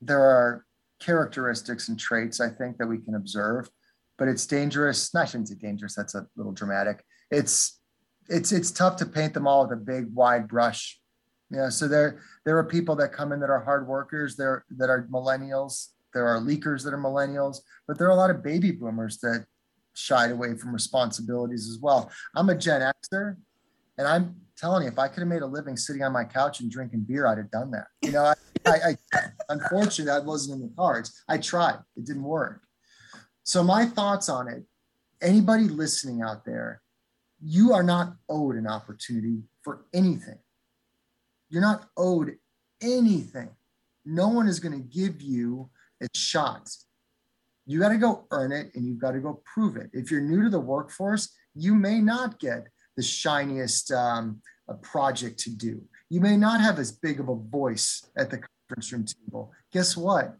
[0.00, 0.64] there are
[1.00, 3.68] characteristics and traits i think that we can observe
[4.18, 7.04] but it's dangerous not shouldn't say dangerous that's a little dramatic.
[7.30, 7.80] It's
[8.28, 11.00] it's it's tough to paint them all with a big wide brush.
[11.50, 14.90] Yeah so there there are people that come in that are hard workers there that
[14.90, 18.70] are millennials there are leakers that are millennials, but there are a lot of baby
[18.70, 19.44] boomers that
[19.94, 22.10] shied away from responsibilities as well.
[22.34, 22.80] I'm a Gen
[23.12, 23.36] Xer,
[23.98, 26.60] and I'm telling you, if I could have made a living sitting on my couch
[26.60, 27.86] and drinking beer, I'd have done that.
[28.02, 28.34] You know, I,
[28.66, 31.22] I, I unfortunately that wasn't in the cards.
[31.28, 32.62] I tried, it didn't work.
[33.42, 34.64] So my thoughts on it:
[35.20, 36.80] anybody listening out there,
[37.42, 40.38] you are not owed an opportunity for anything.
[41.50, 42.36] You're not owed
[42.80, 43.50] anything.
[44.04, 45.70] No one is going to give you
[46.04, 46.86] it's shots.
[47.66, 49.90] You got to go earn it and you've got to go prove it.
[49.92, 54.40] If you're new to the workforce, you may not get the shiniest um,
[54.82, 55.82] project to do.
[56.10, 59.52] You may not have as big of a voice at the conference room table.
[59.72, 60.36] Guess what?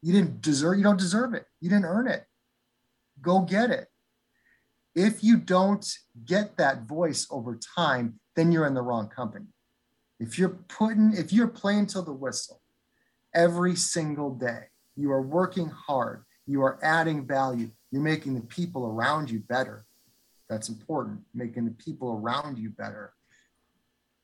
[0.00, 1.44] You didn't deserve, you don't deserve it.
[1.60, 2.24] You didn't earn it.
[3.20, 3.88] Go get it.
[4.94, 5.84] If you don't
[6.24, 9.46] get that voice over time, then you're in the wrong company.
[10.20, 12.60] If you're putting, if you're playing till the whistle
[13.34, 14.64] every single day,
[14.96, 19.84] you are working hard, you are adding value, you're making the people around you better.
[20.48, 23.12] That's important, making the people around you better.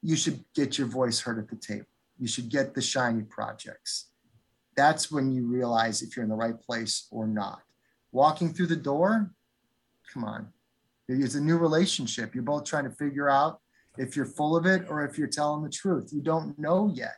[0.02, 1.86] You should get your voice heard at the table.
[2.18, 4.10] You should get the shiny projects.
[4.76, 7.60] That's when you realize if you're in the right place or not.
[8.12, 9.30] Walking through the door,
[10.12, 10.48] come on.
[11.08, 12.34] It's a new relationship.
[12.34, 13.60] You're both trying to figure out
[13.98, 16.10] if you're full of it or if you're telling the truth.
[16.12, 17.16] You don't know yet.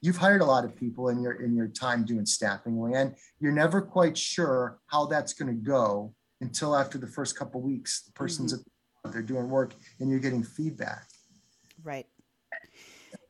[0.00, 3.52] You've hired a lot of people in your in your time doing staffing, and you're
[3.52, 8.02] never quite sure how that's going to go until after the first couple weeks.
[8.02, 9.10] The person's mm-hmm.
[9.10, 11.06] they're doing work and you're getting feedback.
[11.82, 12.06] Right.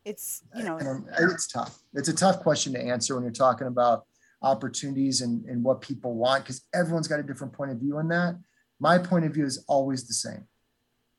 [0.04, 0.78] It's you know
[1.18, 1.78] it's tough.
[1.94, 4.04] It's a tough question to answer when you're talking about
[4.42, 8.08] opportunities and, and what people want because everyone's got a different point of view on
[8.08, 8.36] that.
[8.80, 10.48] My point of view is always the same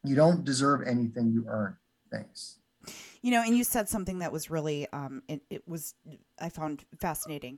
[0.03, 1.75] you don't deserve anything you earn
[2.11, 2.59] things
[3.23, 5.95] you know and you said something that was really um it, it was
[6.39, 7.57] i found fascinating.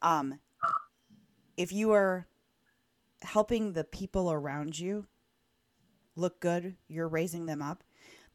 [0.00, 0.38] Um
[1.58, 2.26] if you are
[3.20, 5.06] helping the people around you
[6.16, 7.84] look good you're raising them up.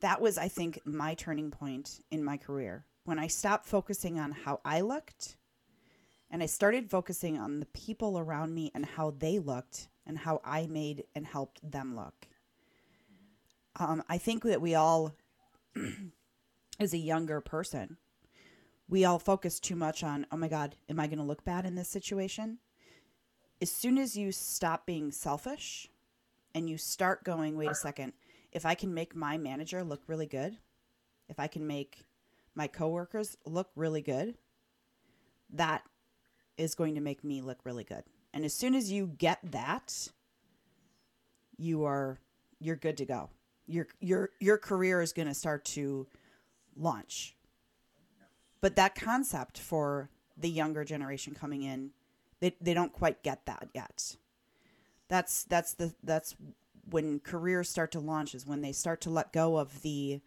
[0.01, 2.85] That was i think my turning point in my career.
[3.05, 5.37] When i stopped focusing on how i looked
[6.29, 10.41] and i started focusing on the people around me and how they looked and how
[10.43, 12.27] i made and helped them look.
[13.77, 15.15] Um, I think that we all,
[16.79, 17.97] as a younger person,
[18.87, 21.65] we all focus too much on, oh my God, am I going to look bad
[21.65, 22.59] in this situation?
[23.61, 25.89] As soon as you stop being selfish
[26.53, 28.13] and you start going, wait a second,
[28.51, 30.57] if I can make my manager look really good,
[31.29, 32.05] if I can make
[32.53, 34.35] my coworkers look really good,
[35.51, 35.83] that
[36.57, 38.03] is going to make me look really good.
[38.33, 40.09] And as soon as you get that,
[41.57, 42.19] you are
[42.59, 43.29] you're good to go
[43.67, 46.07] your your your career is going to start to
[46.77, 47.35] launch.
[48.61, 51.91] But that concept for the younger generation coming in,
[52.39, 54.15] they they don't quite get that yet.
[55.07, 56.35] That's that's the that's
[56.89, 60.21] when careers start to launch is when they start to let go of the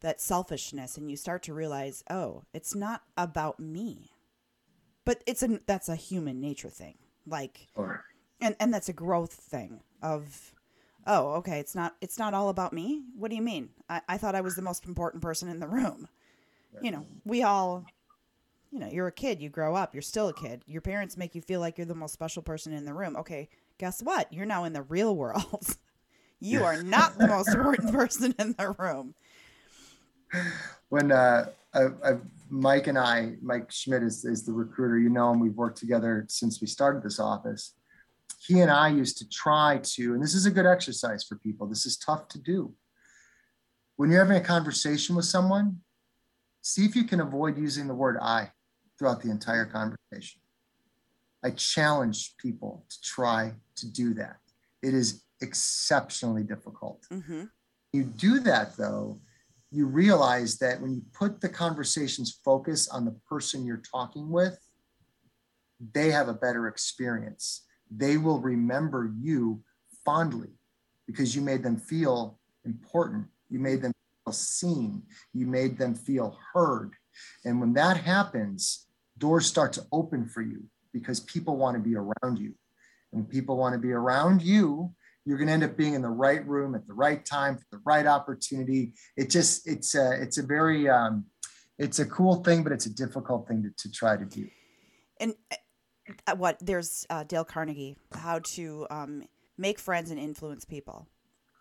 [0.00, 4.12] that selfishness and you start to realize, "Oh, it's not about me."
[5.04, 6.98] But it's a that's a human nature thing.
[7.26, 7.68] Like
[8.40, 10.54] and and that's a growth thing of
[11.06, 13.02] oh okay it's not it's not all about me?
[13.16, 13.70] What do you mean?
[13.88, 16.08] I, I thought i was the most important person in the room.
[16.82, 17.84] You know we all
[18.70, 20.62] you know you're a kid you grow up you're still a kid.
[20.66, 23.16] Your parents make you feel like you're the most special person in the room.
[23.16, 24.32] Okay guess what?
[24.32, 25.76] You're now in the real world.
[26.40, 29.14] You are not the most important person in the room.
[30.90, 32.18] When uh I, I,
[32.50, 36.24] mike and i mike schmidt is, is the recruiter you know and we've worked together
[36.28, 37.72] since we started this office
[38.46, 41.66] he and I used to try to, and this is a good exercise for people.
[41.66, 42.74] This is tough to do.
[43.96, 45.78] When you're having a conversation with someone,
[46.60, 48.50] see if you can avoid using the word I
[48.98, 50.40] throughout the entire conversation.
[51.42, 54.36] I challenge people to try to do that.
[54.82, 57.06] It is exceptionally difficult.
[57.10, 57.44] Mm-hmm.
[57.92, 59.20] You do that though,
[59.70, 64.58] you realize that when you put the conversation's focus on the person you're talking with,
[65.92, 69.62] they have a better experience they will remember you
[70.04, 70.50] fondly
[71.06, 73.26] because you made them feel important.
[73.50, 73.92] You made them
[74.24, 75.02] feel seen.
[75.32, 76.92] You made them feel heard.
[77.44, 78.86] And when that happens,
[79.18, 82.54] doors start to open for you because people want to be around you.
[83.12, 84.92] And people want to be around you,
[85.24, 87.64] you're going to end up being in the right room at the right time for
[87.72, 88.92] the right opportunity.
[89.16, 91.24] It just, it's a, it's a very, um,
[91.78, 94.48] it's a cool thing, but it's a difficult thing to, to try to do.
[95.20, 95.34] And
[96.36, 99.24] what there's uh, Dale Carnegie, how to um,
[99.56, 101.06] make friends and influence people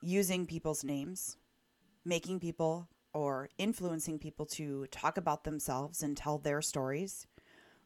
[0.01, 1.37] using people's names,
[2.05, 7.27] making people or influencing people to talk about themselves and tell their stories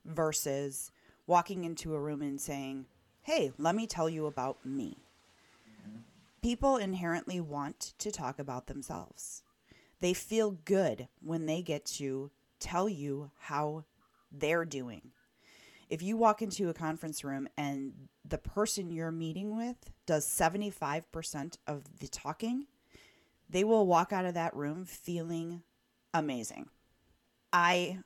[0.05, 0.91] versus
[1.27, 2.85] walking into a room and saying,
[3.21, 4.97] Hey, let me tell you about me.
[6.41, 9.43] People inherently want to talk about themselves.
[9.99, 13.83] They feel good when they get to tell you how
[14.31, 15.11] they're doing
[15.89, 17.93] if you walk into a conference room and
[18.25, 22.67] the person you're meeting with does 75% of the talking,
[23.49, 25.63] they will walk out of that room feeling
[26.13, 26.69] amazing.
[27.53, 27.99] I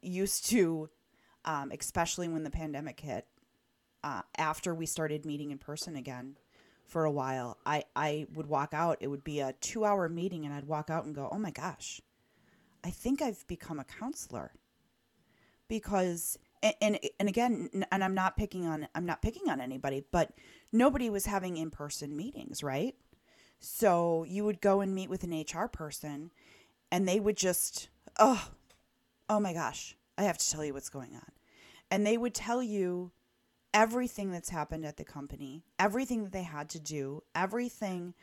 [0.00, 0.88] used to,
[1.44, 3.26] um, especially when the pandemic hit,
[4.02, 6.36] uh, after we started meeting in person again
[6.86, 8.98] for a while, I, I would walk out.
[9.00, 11.50] It would be a two hour meeting, and I'd walk out and go, oh my
[11.50, 12.00] gosh,
[12.82, 14.52] I think I've become a counselor.
[15.68, 20.32] Because, and, and, again, and I'm not picking on, I'm not picking on anybody, but
[20.72, 22.94] nobody was having in person meetings, right?
[23.58, 26.30] So you would go and meet with an HR person,
[26.90, 27.88] and they would just,
[28.18, 28.50] oh,
[29.28, 31.32] oh my gosh, I have to tell you what's going on.
[31.90, 33.12] And they would tell you
[33.72, 38.14] everything that's happened at the company, everything that they had to do, everything,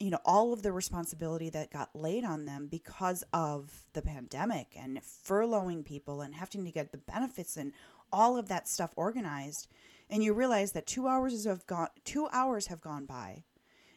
[0.00, 4.68] you know, all of the responsibility that got laid on them because of the pandemic
[4.76, 7.72] and furloughing people and having to get the benefits and
[8.12, 9.68] all of that stuff organized.
[10.10, 13.44] And you realize that two hours have gone two hours have gone by.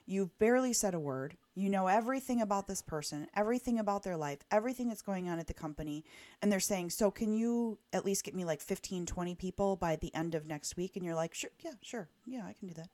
[0.08, 1.36] You've barely said a word.
[1.56, 5.48] You know everything about this person, everything about their life, everything that's going on at
[5.48, 6.06] the company.
[6.42, 9.96] And they're saying, So, can you at least get me like 15, 20 people by
[9.96, 10.96] the end of next week?
[10.96, 12.08] And you're like, Sure, yeah, sure.
[12.26, 12.90] Yeah, I can do that.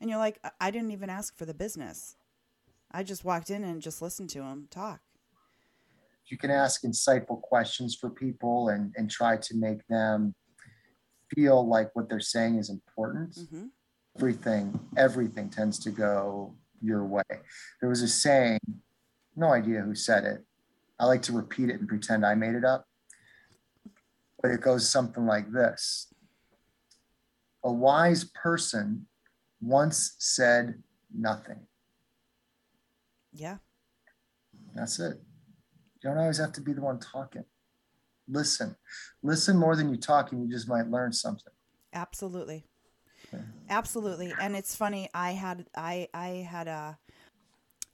[0.00, 2.16] And you're like, I didn't even ask for the business.
[2.90, 5.00] I just walked in and just listened to them talk.
[6.26, 10.34] You can ask insightful questions for people and, and try to make them
[11.34, 13.36] feel like what they're saying is important.
[13.36, 13.64] Mm-hmm.
[14.16, 17.22] Everything, everything tends to go your way.
[17.80, 18.60] There was a saying,
[19.36, 20.44] no idea who said it.
[20.98, 22.84] I like to repeat it and pretend I made it up.
[24.42, 26.12] But it goes something like this
[27.64, 29.06] A wise person
[29.60, 30.82] once said
[31.14, 31.60] nothing.
[33.32, 33.58] Yeah.
[34.74, 35.20] That's it.
[36.02, 37.44] You don't always have to be the one talking.
[38.28, 38.76] Listen.
[39.22, 41.52] Listen more than you talk, and you just might learn something.
[41.92, 42.64] Absolutely.
[43.68, 44.32] Absolutely.
[44.40, 46.98] And it's funny, I had I I had a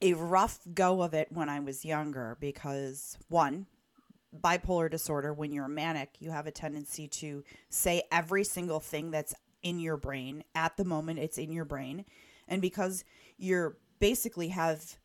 [0.01, 3.67] a rough go of it when I was younger because one,
[4.39, 9.33] bipolar disorder, when you're manic, you have a tendency to say every single thing that's
[9.67, 12.05] in your brain at the moment it's in your brain.
[12.47, 13.03] And because
[13.37, 14.97] you're basically have,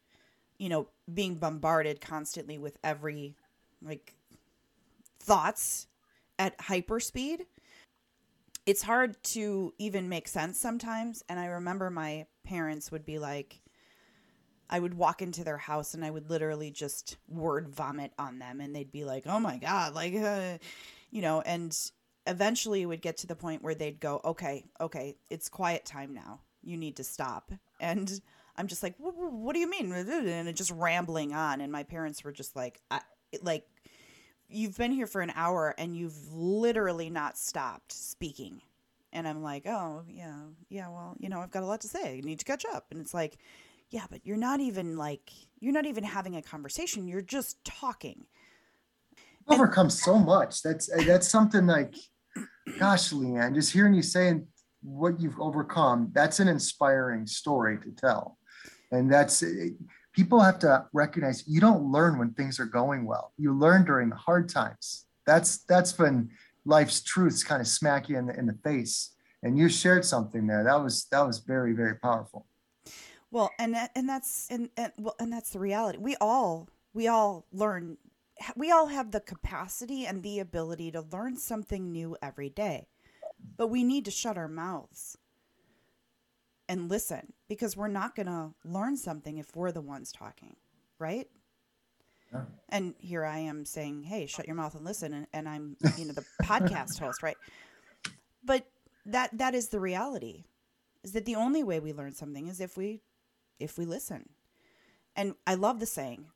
[0.56, 3.34] you know, being bombarded constantly with every
[3.82, 4.14] like
[5.18, 5.88] thoughts
[6.38, 7.40] at hyperspeed,
[8.66, 11.24] it's hard to even make sense sometimes.
[11.28, 13.60] And I remember my parents would be like,
[14.70, 18.60] I would walk into their house and I would literally just word vomit on them,
[18.60, 20.56] and they'd be like, "Oh my god!" Like, uh,
[21.10, 21.42] you know.
[21.42, 21.76] And
[22.26, 26.14] eventually, it would get to the point where they'd go, "Okay, okay, it's quiet time
[26.14, 26.40] now.
[26.62, 28.20] You need to stop." And
[28.56, 32.32] I'm just like, "What do you mean?" And just rambling on, and my parents were
[32.32, 32.80] just like,
[33.42, 33.66] "Like,
[34.52, 38.60] you've been here for an hour and you've literally not stopped speaking.
[39.12, 42.18] And I'm like, oh, yeah, yeah, well, you know, I've got a lot to say.
[42.18, 42.86] I need to catch up.
[42.90, 43.38] And it's like,
[43.90, 47.08] yeah, but you're not even like, you're not even having a conversation.
[47.08, 48.26] You're just talking.
[49.48, 50.62] Overcome so much.
[50.62, 51.94] That's, that's something like,
[52.78, 54.46] gosh, Leighann, just hearing you saying
[54.82, 58.38] what you've overcome, that's an inspiring story to tell.
[58.90, 59.70] And that's, eh,
[60.12, 63.32] people have to recognize you don't learn when things are going well.
[63.38, 65.06] You learn during the hard times.
[65.26, 66.30] That's that's when
[66.64, 69.14] life's truths kind of smack you in the in the face.
[69.42, 70.64] And you shared something there.
[70.64, 72.46] That was that was very very powerful.
[73.30, 75.98] Well, and that, and that's and, and well and that's the reality.
[75.98, 77.96] We all we all learn
[78.56, 82.88] we all have the capacity and the ability to learn something new every day.
[83.56, 85.18] But we need to shut our mouths
[86.68, 90.56] and listen because we're not going to learn something if we're the ones talking,
[90.98, 91.28] right?
[92.32, 92.44] Yeah.
[92.68, 96.06] And here I am saying, "Hey, shut your mouth and listen," and, and I'm, you
[96.06, 97.36] know, the podcast host, right?
[98.42, 98.66] But
[99.04, 100.44] that that is the reality.
[101.02, 103.02] Is that the only way we learn something is if we
[103.58, 104.30] if we listen.
[105.14, 106.26] And I love the saying,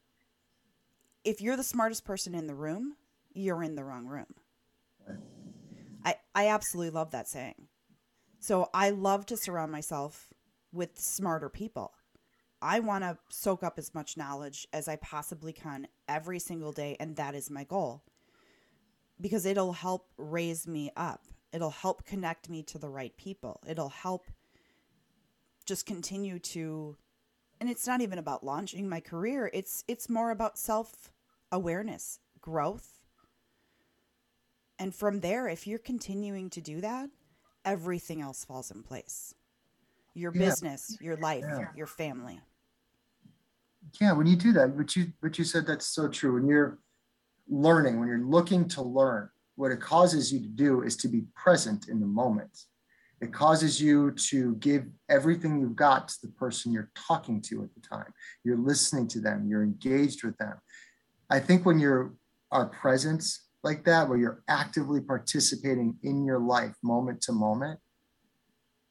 [1.26, 2.96] if you're the smartest person in the room,
[3.34, 4.34] you're in the wrong room.
[6.04, 7.68] I I absolutely love that saying
[8.46, 10.32] so I love to surround myself
[10.72, 11.92] with smarter people.
[12.62, 16.96] I want to soak up as much knowledge as I possibly can every single day,
[17.00, 18.04] and that is my goal
[19.20, 21.24] because it'll help raise me up.
[21.52, 23.60] It'll help connect me to the right people.
[23.66, 24.26] It'll help
[25.64, 26.96] just continue to
[27.60, 29.50] and it's not even about launching my career.
[29.52, 30.56] It's it's more about
[31.52, 32.88] self-awareness, growth.
[34.78, 37.08] And from there, if you're continuing to do that,
[37.64, 39.34] everything else falls in place.
[40.14, 40.46] Your yeah.
[40.46, 41.66] business your life yeah.
[41.76, 42.40] your family.
[44.00, 46.34] Yeah when you do that what you what you said that's so true.
[46.34, 46.78] When you're
[47.48, 51.24] learning when you're looking to learn what it causes you to do is to be
[51.34, 52.64] present in the moment.
[53.20, 57.74] It causes you to give everything you've got to the person you're talking to at
[57.74, 58.12] the time.
[58.44, 59.46] You're listening to them.
[59.48, 60.54] You're engaged with them
[61.30, 62.14] i think when you're
[62.52, 67.80] our presence like that, where you're actively participating in your life moment to moment,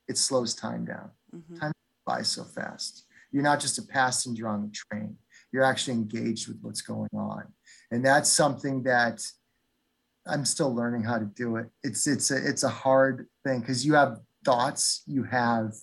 [0.09, 1.11] it slows time down.
[1.33, 1.59] Mhm.
[1.59, 1.71] Time
[2.05, 3.07] by so fast.
[3.31, 5.17] You're not just a passenger on the train.
[5.51, 7.53] You're actually engaged with what's going on.
[7.89, 9.25] And that's something that
[10.27, 11.71] I'm still learning how to do it.
[11.83, 15.73] It's it's a it's a hard thing because you have thoughts, you have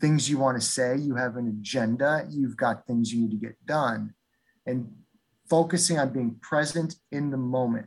[0.00, 3.46] things you want to say, you have an agenda, you've got things you need to
[3.48, 4.14] get done.
[4.64, 4.94] And
[5.48, 7.86] focusing on being present in the moment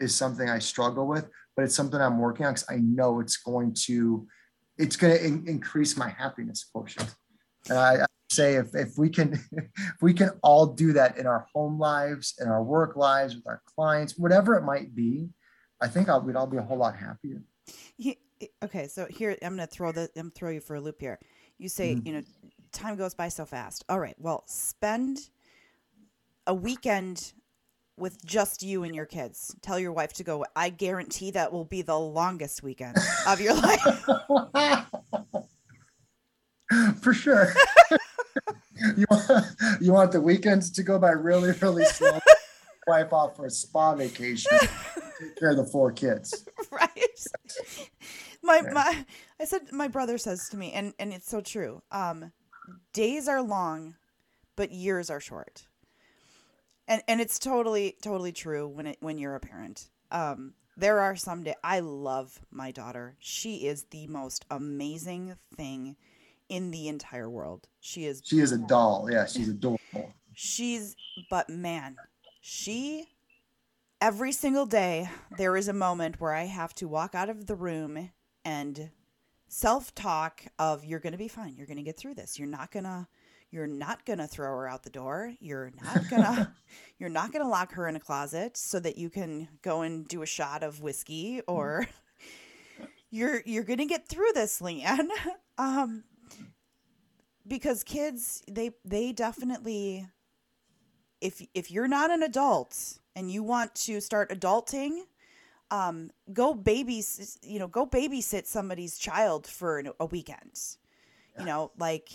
[0.00, 3.36] is something I struggle with, but it's something I'm working on because I know it's
[3.36, 4.26] going to
[4.76, 7.14] it's going to in- increase my happiness quotient.
[7.68, 11.26] And I, I say if, if we can if we can all do that in
[11.26, 15.28] our home lives, in our work lives, with our clients, whatever it might be,
[15.80, 17.42] I think I'll, we'd all be a whole lot happier.
[17.96, 18.18] He-
[18.62, 21.18] okay, so here I'm going to throw the I'm throw you for a loop here.
[21.58, 22.06] You say, Mhm.
[22.06, 22.22] you know,
[22.72, 23.84] time goes by so fast.
[23.88, 25.20] All right, well, spend
[26.46, 27.32] a weekend
[27.96, 29.54] with just you and your kids.
[29.62, 30.44] Tell your wife to go.
[30.56, 32.96] I guarantee that will be the longest weekend
[33.28, 34.04] of your life.
[37.00, 37.52] For sure.
[38.96, 39.46] you, want,
[39.80, 42.18] you want the weekends to go by really, really slow.
[42.86, 44.58] Wife off for a spa vacation.
[44.60, 46.46] Take care of the four kids.
[46.70, 46.90] right?
[48.42, 48.72] My Yeah.
[48.72, 49.06] my
[49.40, 51.80] I said my brother says to me and and it's so true.
[51.90, 52.32] Um
[52.92, 53.94] days are long
[54.54, 55.66] but years are short.
[56.86, 59.88] And and it's totally totally true when it when you're a parent.
[60.10, 63.16] Um there are some day I love my daughter.
[63.18, 65.96] She is the most amazing thing
[66.48, 67.68] in the entire world.
[67.80, 69.08] She is She is a doll.
[69.10, 70.14] Yeah, she's adorable.
[70.34, 70.96] She's,
[71.30, 71.96] but man,
[72.40, 73.08] she,
[74.00, 75.08] every single day,
[75.38, 78.10] there is a moment where I have to walk out of the room
[78.44, 78.90] and
[79.48, 81.54] self talk of, you're going to be fine.
[81.56, 82.38] You're going to get through this.
[82.38, 83.06] You're not going to.
[83.54, 85.32] You're not gonna throw her out the door.
[85.38, 86.52] You're not gonna
[86.98, 90.22] you're not gonna lock her in a closet so that you can go and do
[90.22, 91.86] a shot of whiskey or
[93.10, 95.08] you're you're gonna get through this, Leighann.
[95.56, 96.02] Um
[97.46, 100.04] because kids they they definitely
[101.20, 105.02] if if you're not an adult and you want to start adulting
[105.70, 110.58] um go babys you know go babysit somebody's child for a weekend
[111.38, 112.08] you know like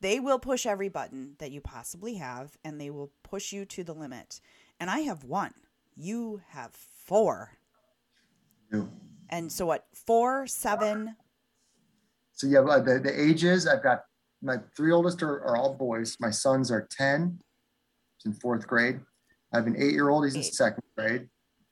[0.00, 3.82] they will push every button that you possibly have and they will push you to
[3.84, 4.40] the limit
[4.78, 5.54] and i have one
[5.96, 7.58] you have four
[8.72, 8.88] Ew.
[9.30, 11.16] and so what four seven
[12.38, 14.02] So yeah, uh, the, the ages, I've got
[14.42, 16.16] my three oldest are, are all boys.
[16.20, 17.36] My sons are 10,
[18.16, 19.00] he's in fourth grade.
[19.52, 21.28] I have an eight-year-old, he's in second grade.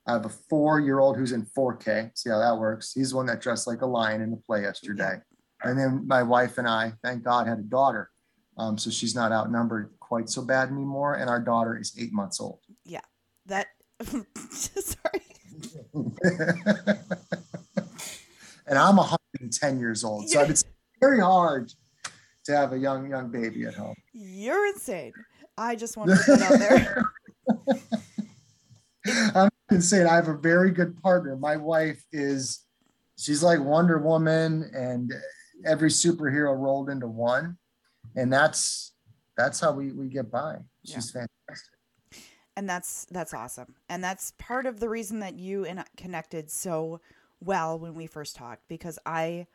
[0.07, 2.11] I have a four-year-old who's in 4K.
[2.15, 2.91] See how that works.
[2.93, 5.21] He's the one that dressed like a lion in the play yesterday.
[5.63, 8.09] And then my wife and I, thank God, had a daughter.
[8.57, 11.15] Um, so she's not outnumbered quite so bad anymore.
[11.15, 12.59] And our daughter is eight months old.
[12.83, 13.01] Yeah.
[13.45, 13.67] That
[14.51, 15.21] sorry
[18.67, 20.29] and I'm 110 years old.
[20.29, 20.63] So it's
[20.99, 21.71] very hard
[22.45, 23.95] to have a young, young baby at home.
[24.13, 25.11] you're insane
[25.57, 27.03] i just want to put that out there
[29.35, 30.05] I'm insane.
[30.05, 31.35] I have a very good partner.
[31.37, 32.65] My wife is,
[33.17, 35.13] she's like Wonder Woman and
[35.65, 37.57] every superhero rolled into one.
[38.17, 38.91] And that's,
[39.37, 40.57] that's how we, we get by.
[40.83, 41.73] She's fantastic.
[42.57, 43.75] and that's that's awesome.
[43.87, 46.99] And that's part of the reason that you and I connected so
[47.39, 49.45] well when we first talked because i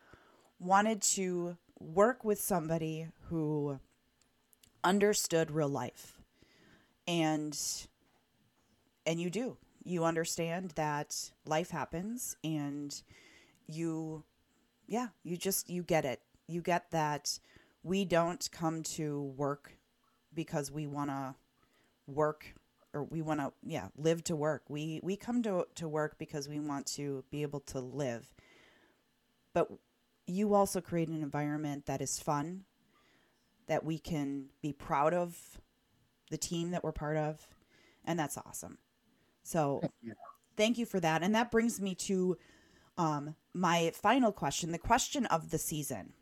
[0.61, 3.81] wanted to work with somebody who
[4.85, 6.21] understood real life.
[7.09, 7.59] And
[9.05, 9.57] and you do.
[9.83, 13.03] You understand that life happens and
[13.67, 14.23] you
[14.87, 16.21] yeah you just you get it.
[16.47, 17.41] You get that
[17.83, 19.77] we don't come to work
[20.35, 21.35] because we want to
[22.07, 22.55] work
[22.95, 24.63] or we want to yeah live to work.
[24.69, 28.35] We we come to to work because we want to be able to live.
[29.55, 29.69] But
[30.27, 32.65] you also create an environment that is fun
[33.67, 35.59] that we can be proud of
[36.31, 37.49] the team that we're part of
[38.05, 38.79] and that's awesome.
[39.43, 40.15] So you.
[40.57, 41.23] thank you for that.
[41.23, 42.37] And that brings me to
[42.97, 46.13] um, my final question the question of the season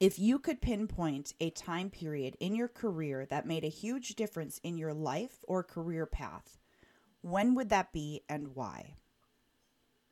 [0.00, 4.58] if you could pinpoint a time period in your career that made a huge difference
[4.62, 6.58] in your life or career path,
[7.22, 8.94] when would that be and why?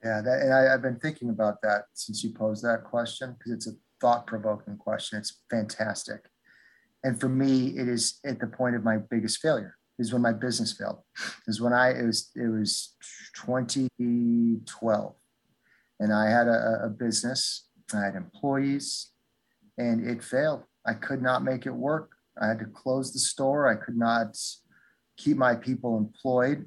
[0.04, 0.20] Yeah.
[0.20, 3.68] That, and I, I've been thinking about that since you posed that question because it's
[3.68, 5.18] a thought provoking question.
[5.18, 6.24] It's fantastic.
[7.04, 10.32] And for me, it is at the point of my biggest failure is when my
[10.32, 10.98] business failed.
[11.46, 12.96] Is when I, it was, it was
[13.36, 15.14] 2012
[16.00, 19.12] and I had a, a business, I had employees
[19.78, 20.64] and it failed.
[20.86, 22.10] I could not make it work.
[22.40, 23.68] I had to close the store.
[23.68, 24.36] I could not
[25.16, 26.66] keep my people employed.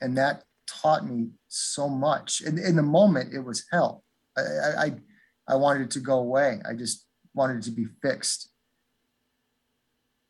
[0.00, 2.40] And that taught me so much.
[2.40, 4.02] And in the moment, it was hell.
[4.36, 4.42] I,
[4.78, 4.92] I,
[5.48, 6.60] I wanted it to go away.
[6.68, 8.50] I just wanted it to be fixed.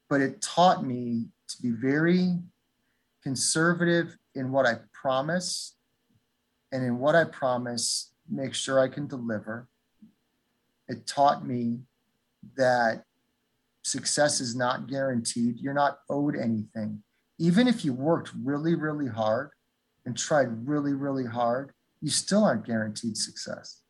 [0.09, 2.39] But it taught me to be very
[3.23, 5.77] conservative in what I promise
[6.73, 9.69] and in what I promise, make sure I can deliver.
[10.89, 11.81] It taught me
[12.57, 13.05] that
[13.83, 15.59] success is not guaranteed.
[15.59, 17.03] You're not owed anything.
[17.39, 19.51] Even if you worked really, really hard
[20.05, 23.83] and tried really, really hard, you still aren't guaranteed success.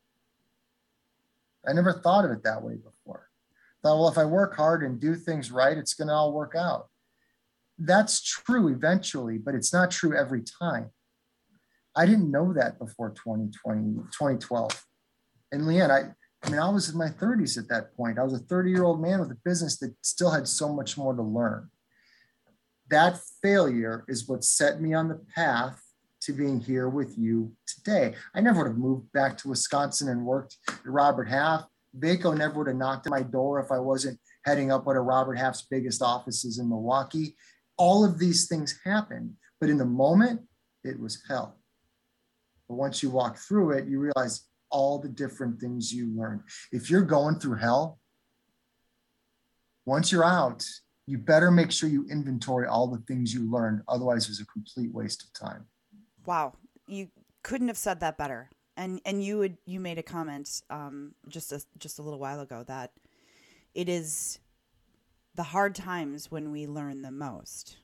[1.67, 3.29] I never thought of it that way before.
[3.83, 6.55] Thought, well, if I work hard and do things right, it's going to all work
[6.57, 6.89] out.
[7.79, 10.91] That's true eventually, but it's not true every time.
[11.95, 14.85] I didn't know that before 2020, 2012.
[15.53, 18.19] And Leighann, I, I mean, I was in my 30s at that point.
[18.19, 20.97] I was a 30 year old man with a business that still had so much
[20.97, 21.71] more to learn.
[22.89, 25.81] That failure is what set me on the path
[26.23, 28.15] to being here with you today.
[28.35, 31.65] I never would have moved back to Wisconsin and worked at Robert Half.
[31.99, 35.05] Vaco never would have knocked at my door if I wasn't heading up one of
[35.05, 37.37] Robert Half's biggest offices in Milwaukee.
[37.77, 40.43] All of these things happened, but in the moment,
[40.85, 41.59] it was hell.
[42.69, 46.43] But once you walk through it, you realize all the different things you learn.
[46.73, 47.99] If you're going through hell,
[49.85, 50.65] once you're out,
[51.07, 53.83] you better make sure you inventory all the things you learned.
[53.89, 55.65] Otherwise, it's a complete waste of time.
[56.25, 56.55] Wow.
[56.89, 57.09] You
[57.43, 58.51] couldn't have said that better.
[58.77, 62.41] And and you would you made a comment um, just a, just a little while
[62.41, 62.93] ago that
[63.75, 64.39] it is
[65.35, 67.79] the hard times when we learn the most.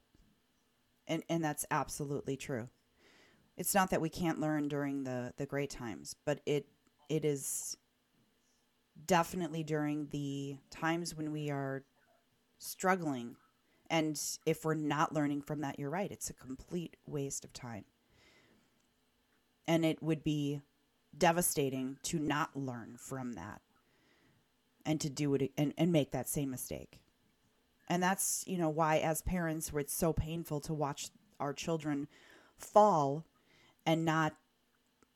[1.06, 2.68] And and that's absolutely true
[3.56, 6.66] it's not that we can't learn during the the great times, but it
[7.12, 7.76] it is
[9.06, 11.84] definitely during the times when we are
[12.58, 13.36] struggling
[13.90, 17.84] and if we're not learning from that, you're right, it's a complete waste of time.
[19.68, 20.62] And it would be
[21.16, 23.60] devastating to not learn from that
[24.86, 26.98] and to do it and, and make that same mistake.
[27.90, 32.08] And that's, you know, why as parents, it's so painful to watch our children
[32.56, 33.26] fall
[33.84, 34.34] and not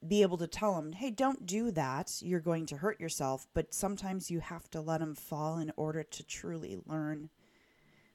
[0.09, 2.21] be able to tell them, hey, don't do that.
[2.21, 3.47] You're going to hurt yourself.
[3.55, 7.31] But sometimes you have to let them fall in order to truly learn.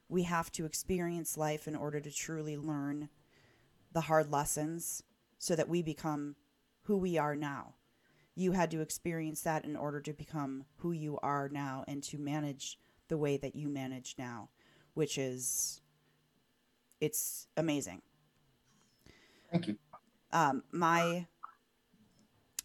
[0.08, 3.08] We have to experience life in order to truly learn
[3.92, 5.02] the hard lessons
[5.38, 6.36] so that we become
[6.82, 7.74] who we are now.
[8.34, 12.18] You had to experience that in order to become who you are now and to
[12.18, 12.78] manage
[13.08, 14.48] the way that you manage now,
[14.94, 15.82] which is,
[17.00, 18.00] it's amazing.
[19.50, 19.76] Thank you
[20.32, 21.26] um, my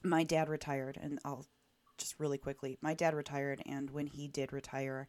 [0.10, 1.46] my dad retired, and I'll
[1.98, 2.78] just really quickly.
[2.82, 5.08] My dad retired, and when he did retire,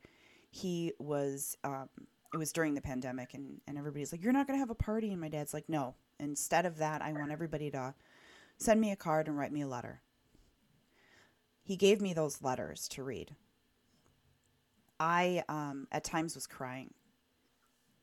[0.51, 1.57] he was.
[1.65, 1.89] Um,
[2.33, 5.13] it was during the pandemic, and and everybody's like, "You're not gonna have a party,"
[5.13, 7.95] and my dad's like, "No." Instead of that, I want everybody to
[8.59, 10.03] send me a card and write me a letter.
[11.63, 13.37] He gave me those letters to read.
[14.99, 16.93] I, um, at times, was crying.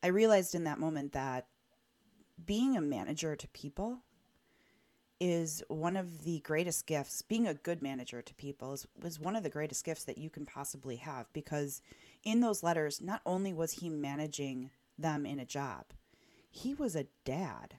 [0.01, 1.47] I realized in that moment that
[2.45, 4.04] being a manager to people
[5.19, 7.21] is one of the greatest gifts.
[7.21, 10.29] Being a good manager to people is, was one of the greatest gifts that you
[10.29, 11.81] can possibly have because
[12.23, 15.85] in those letters, not only was he managing them in a job,
[16.49, 17.75] he was a dad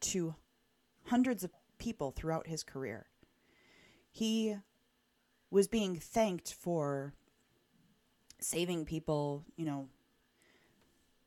[0.00, 0.34] to
[1.06, 3.06] hundreds of people throughout his career.
[4.10, 4.56] He
[5.50, 7.14] was being thanked for
[8.40, 9.88] saving people, you know,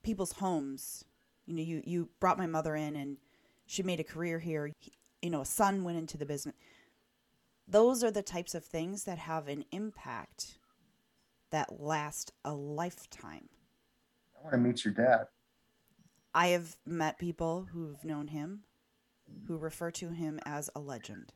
[0.03, 1.03] people's homes.
[1.45, 3.17] You know, you, you brought my mother in and
[3.65, 4.71] she made a career here
[5.27, 6.55] you know, a son went into the business.
[7.67, 10.57] Those are the types of things that have an impact
[11.51, 13.49] that last a lifetime.
[14.33, 15.27] I want to meet your dad.
[16.33, 18.61] I have met people who've known him
[19.49, 21.33] who refer to him as a legend.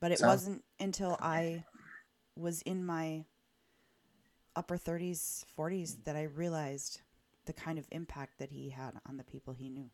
[0.00, 1.64] But it wasn't until I
[2.36, 3.26] was in my
[4.56, 7.02] upper 30s, 40s that I realized
[7.44, 9.90] the kind of impact that he had on the people he knew.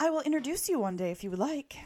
[0.00, 1.76] I will introduce you one day if you would like.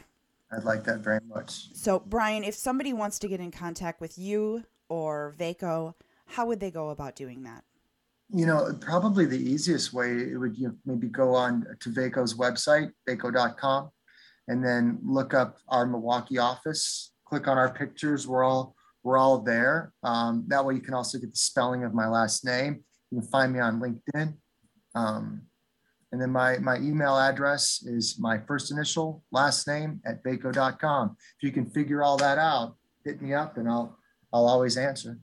[0.51, 1.75] I'd like that very much.
[1.75, 5.93] So, Brian, if somebody wants to get in contact with you or Vaco,
[6.25, 7.63] how would they go about doing that?
[8.31, 12.35] You know, probably the easiest way it would you know, maybe go on to Vaco's
[12.35, 13.89] website, vaco.com,
[14.47, 17.11] and then look up our Milwaukee office.
[17.25, 18.27] Click on our pictures.
[18.27, 19.93] We're all we're all there.
[20.03, 22.83] Um, that way, you can also get the spelling of my last name.
[23.11, 24.35] You can find me on LinkedIn.
[24.93, 25.43] Um,
[26.11, 31.15] and then my, my email address is my first initial, last name at vaco.com.
[31.37, 33.97] If you can figure all that out, hit me up and I'll,
[34.33, 35.19] I'll always answer.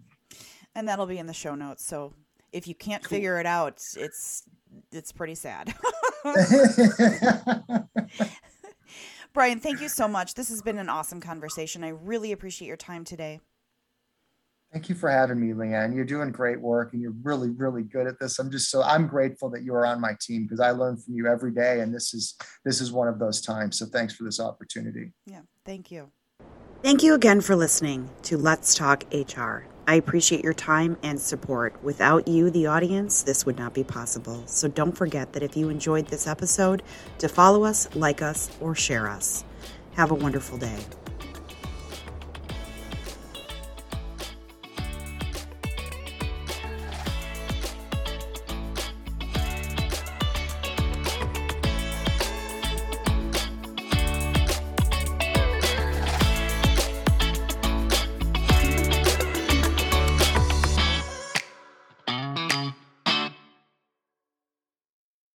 [0.74, 1.84] And that'll be in the show notes.
[1.84, 2.12] So
[2.52, 3.16] if you can't cool.
[3.16, 4.44] figure it out, it's,
[4.92, 5.74] it's pretty sad.
[9.32, 10.34] Brian, thank you so much.
[10.34, 11.84] This has been an awesome conversation.
[11.84, 13.40] I really appreciate your time today.
[14.76, 15.96] Thank you for having me, Leighann.
[15.96, 18.38] You're doing great work and you're really, really good at this.
[18.38, 21.14] I'm just so I'm grateful that you are on my team because I learn from
[21.14, 21.80] you every day.
[21.80, 23.78] And this is this is one of those times.
[23.78, 25.14] So thanks for this opportunity.
[25.24, 26.10] Yeah, thank you.
[26.82, 29.64] Thank you again for listening to Let's Talk HR.
[29.86, 31.82] I appreciate your time and support.
[31.82, 34.42] Without you, the audience, this would not be possible.
[34.44, 36.82] So don't forget that if you enjoyed this episode,
[37.16, 39.42] to follow us, like us, or share us.
[39.94, 40.80] Have a wonderful day.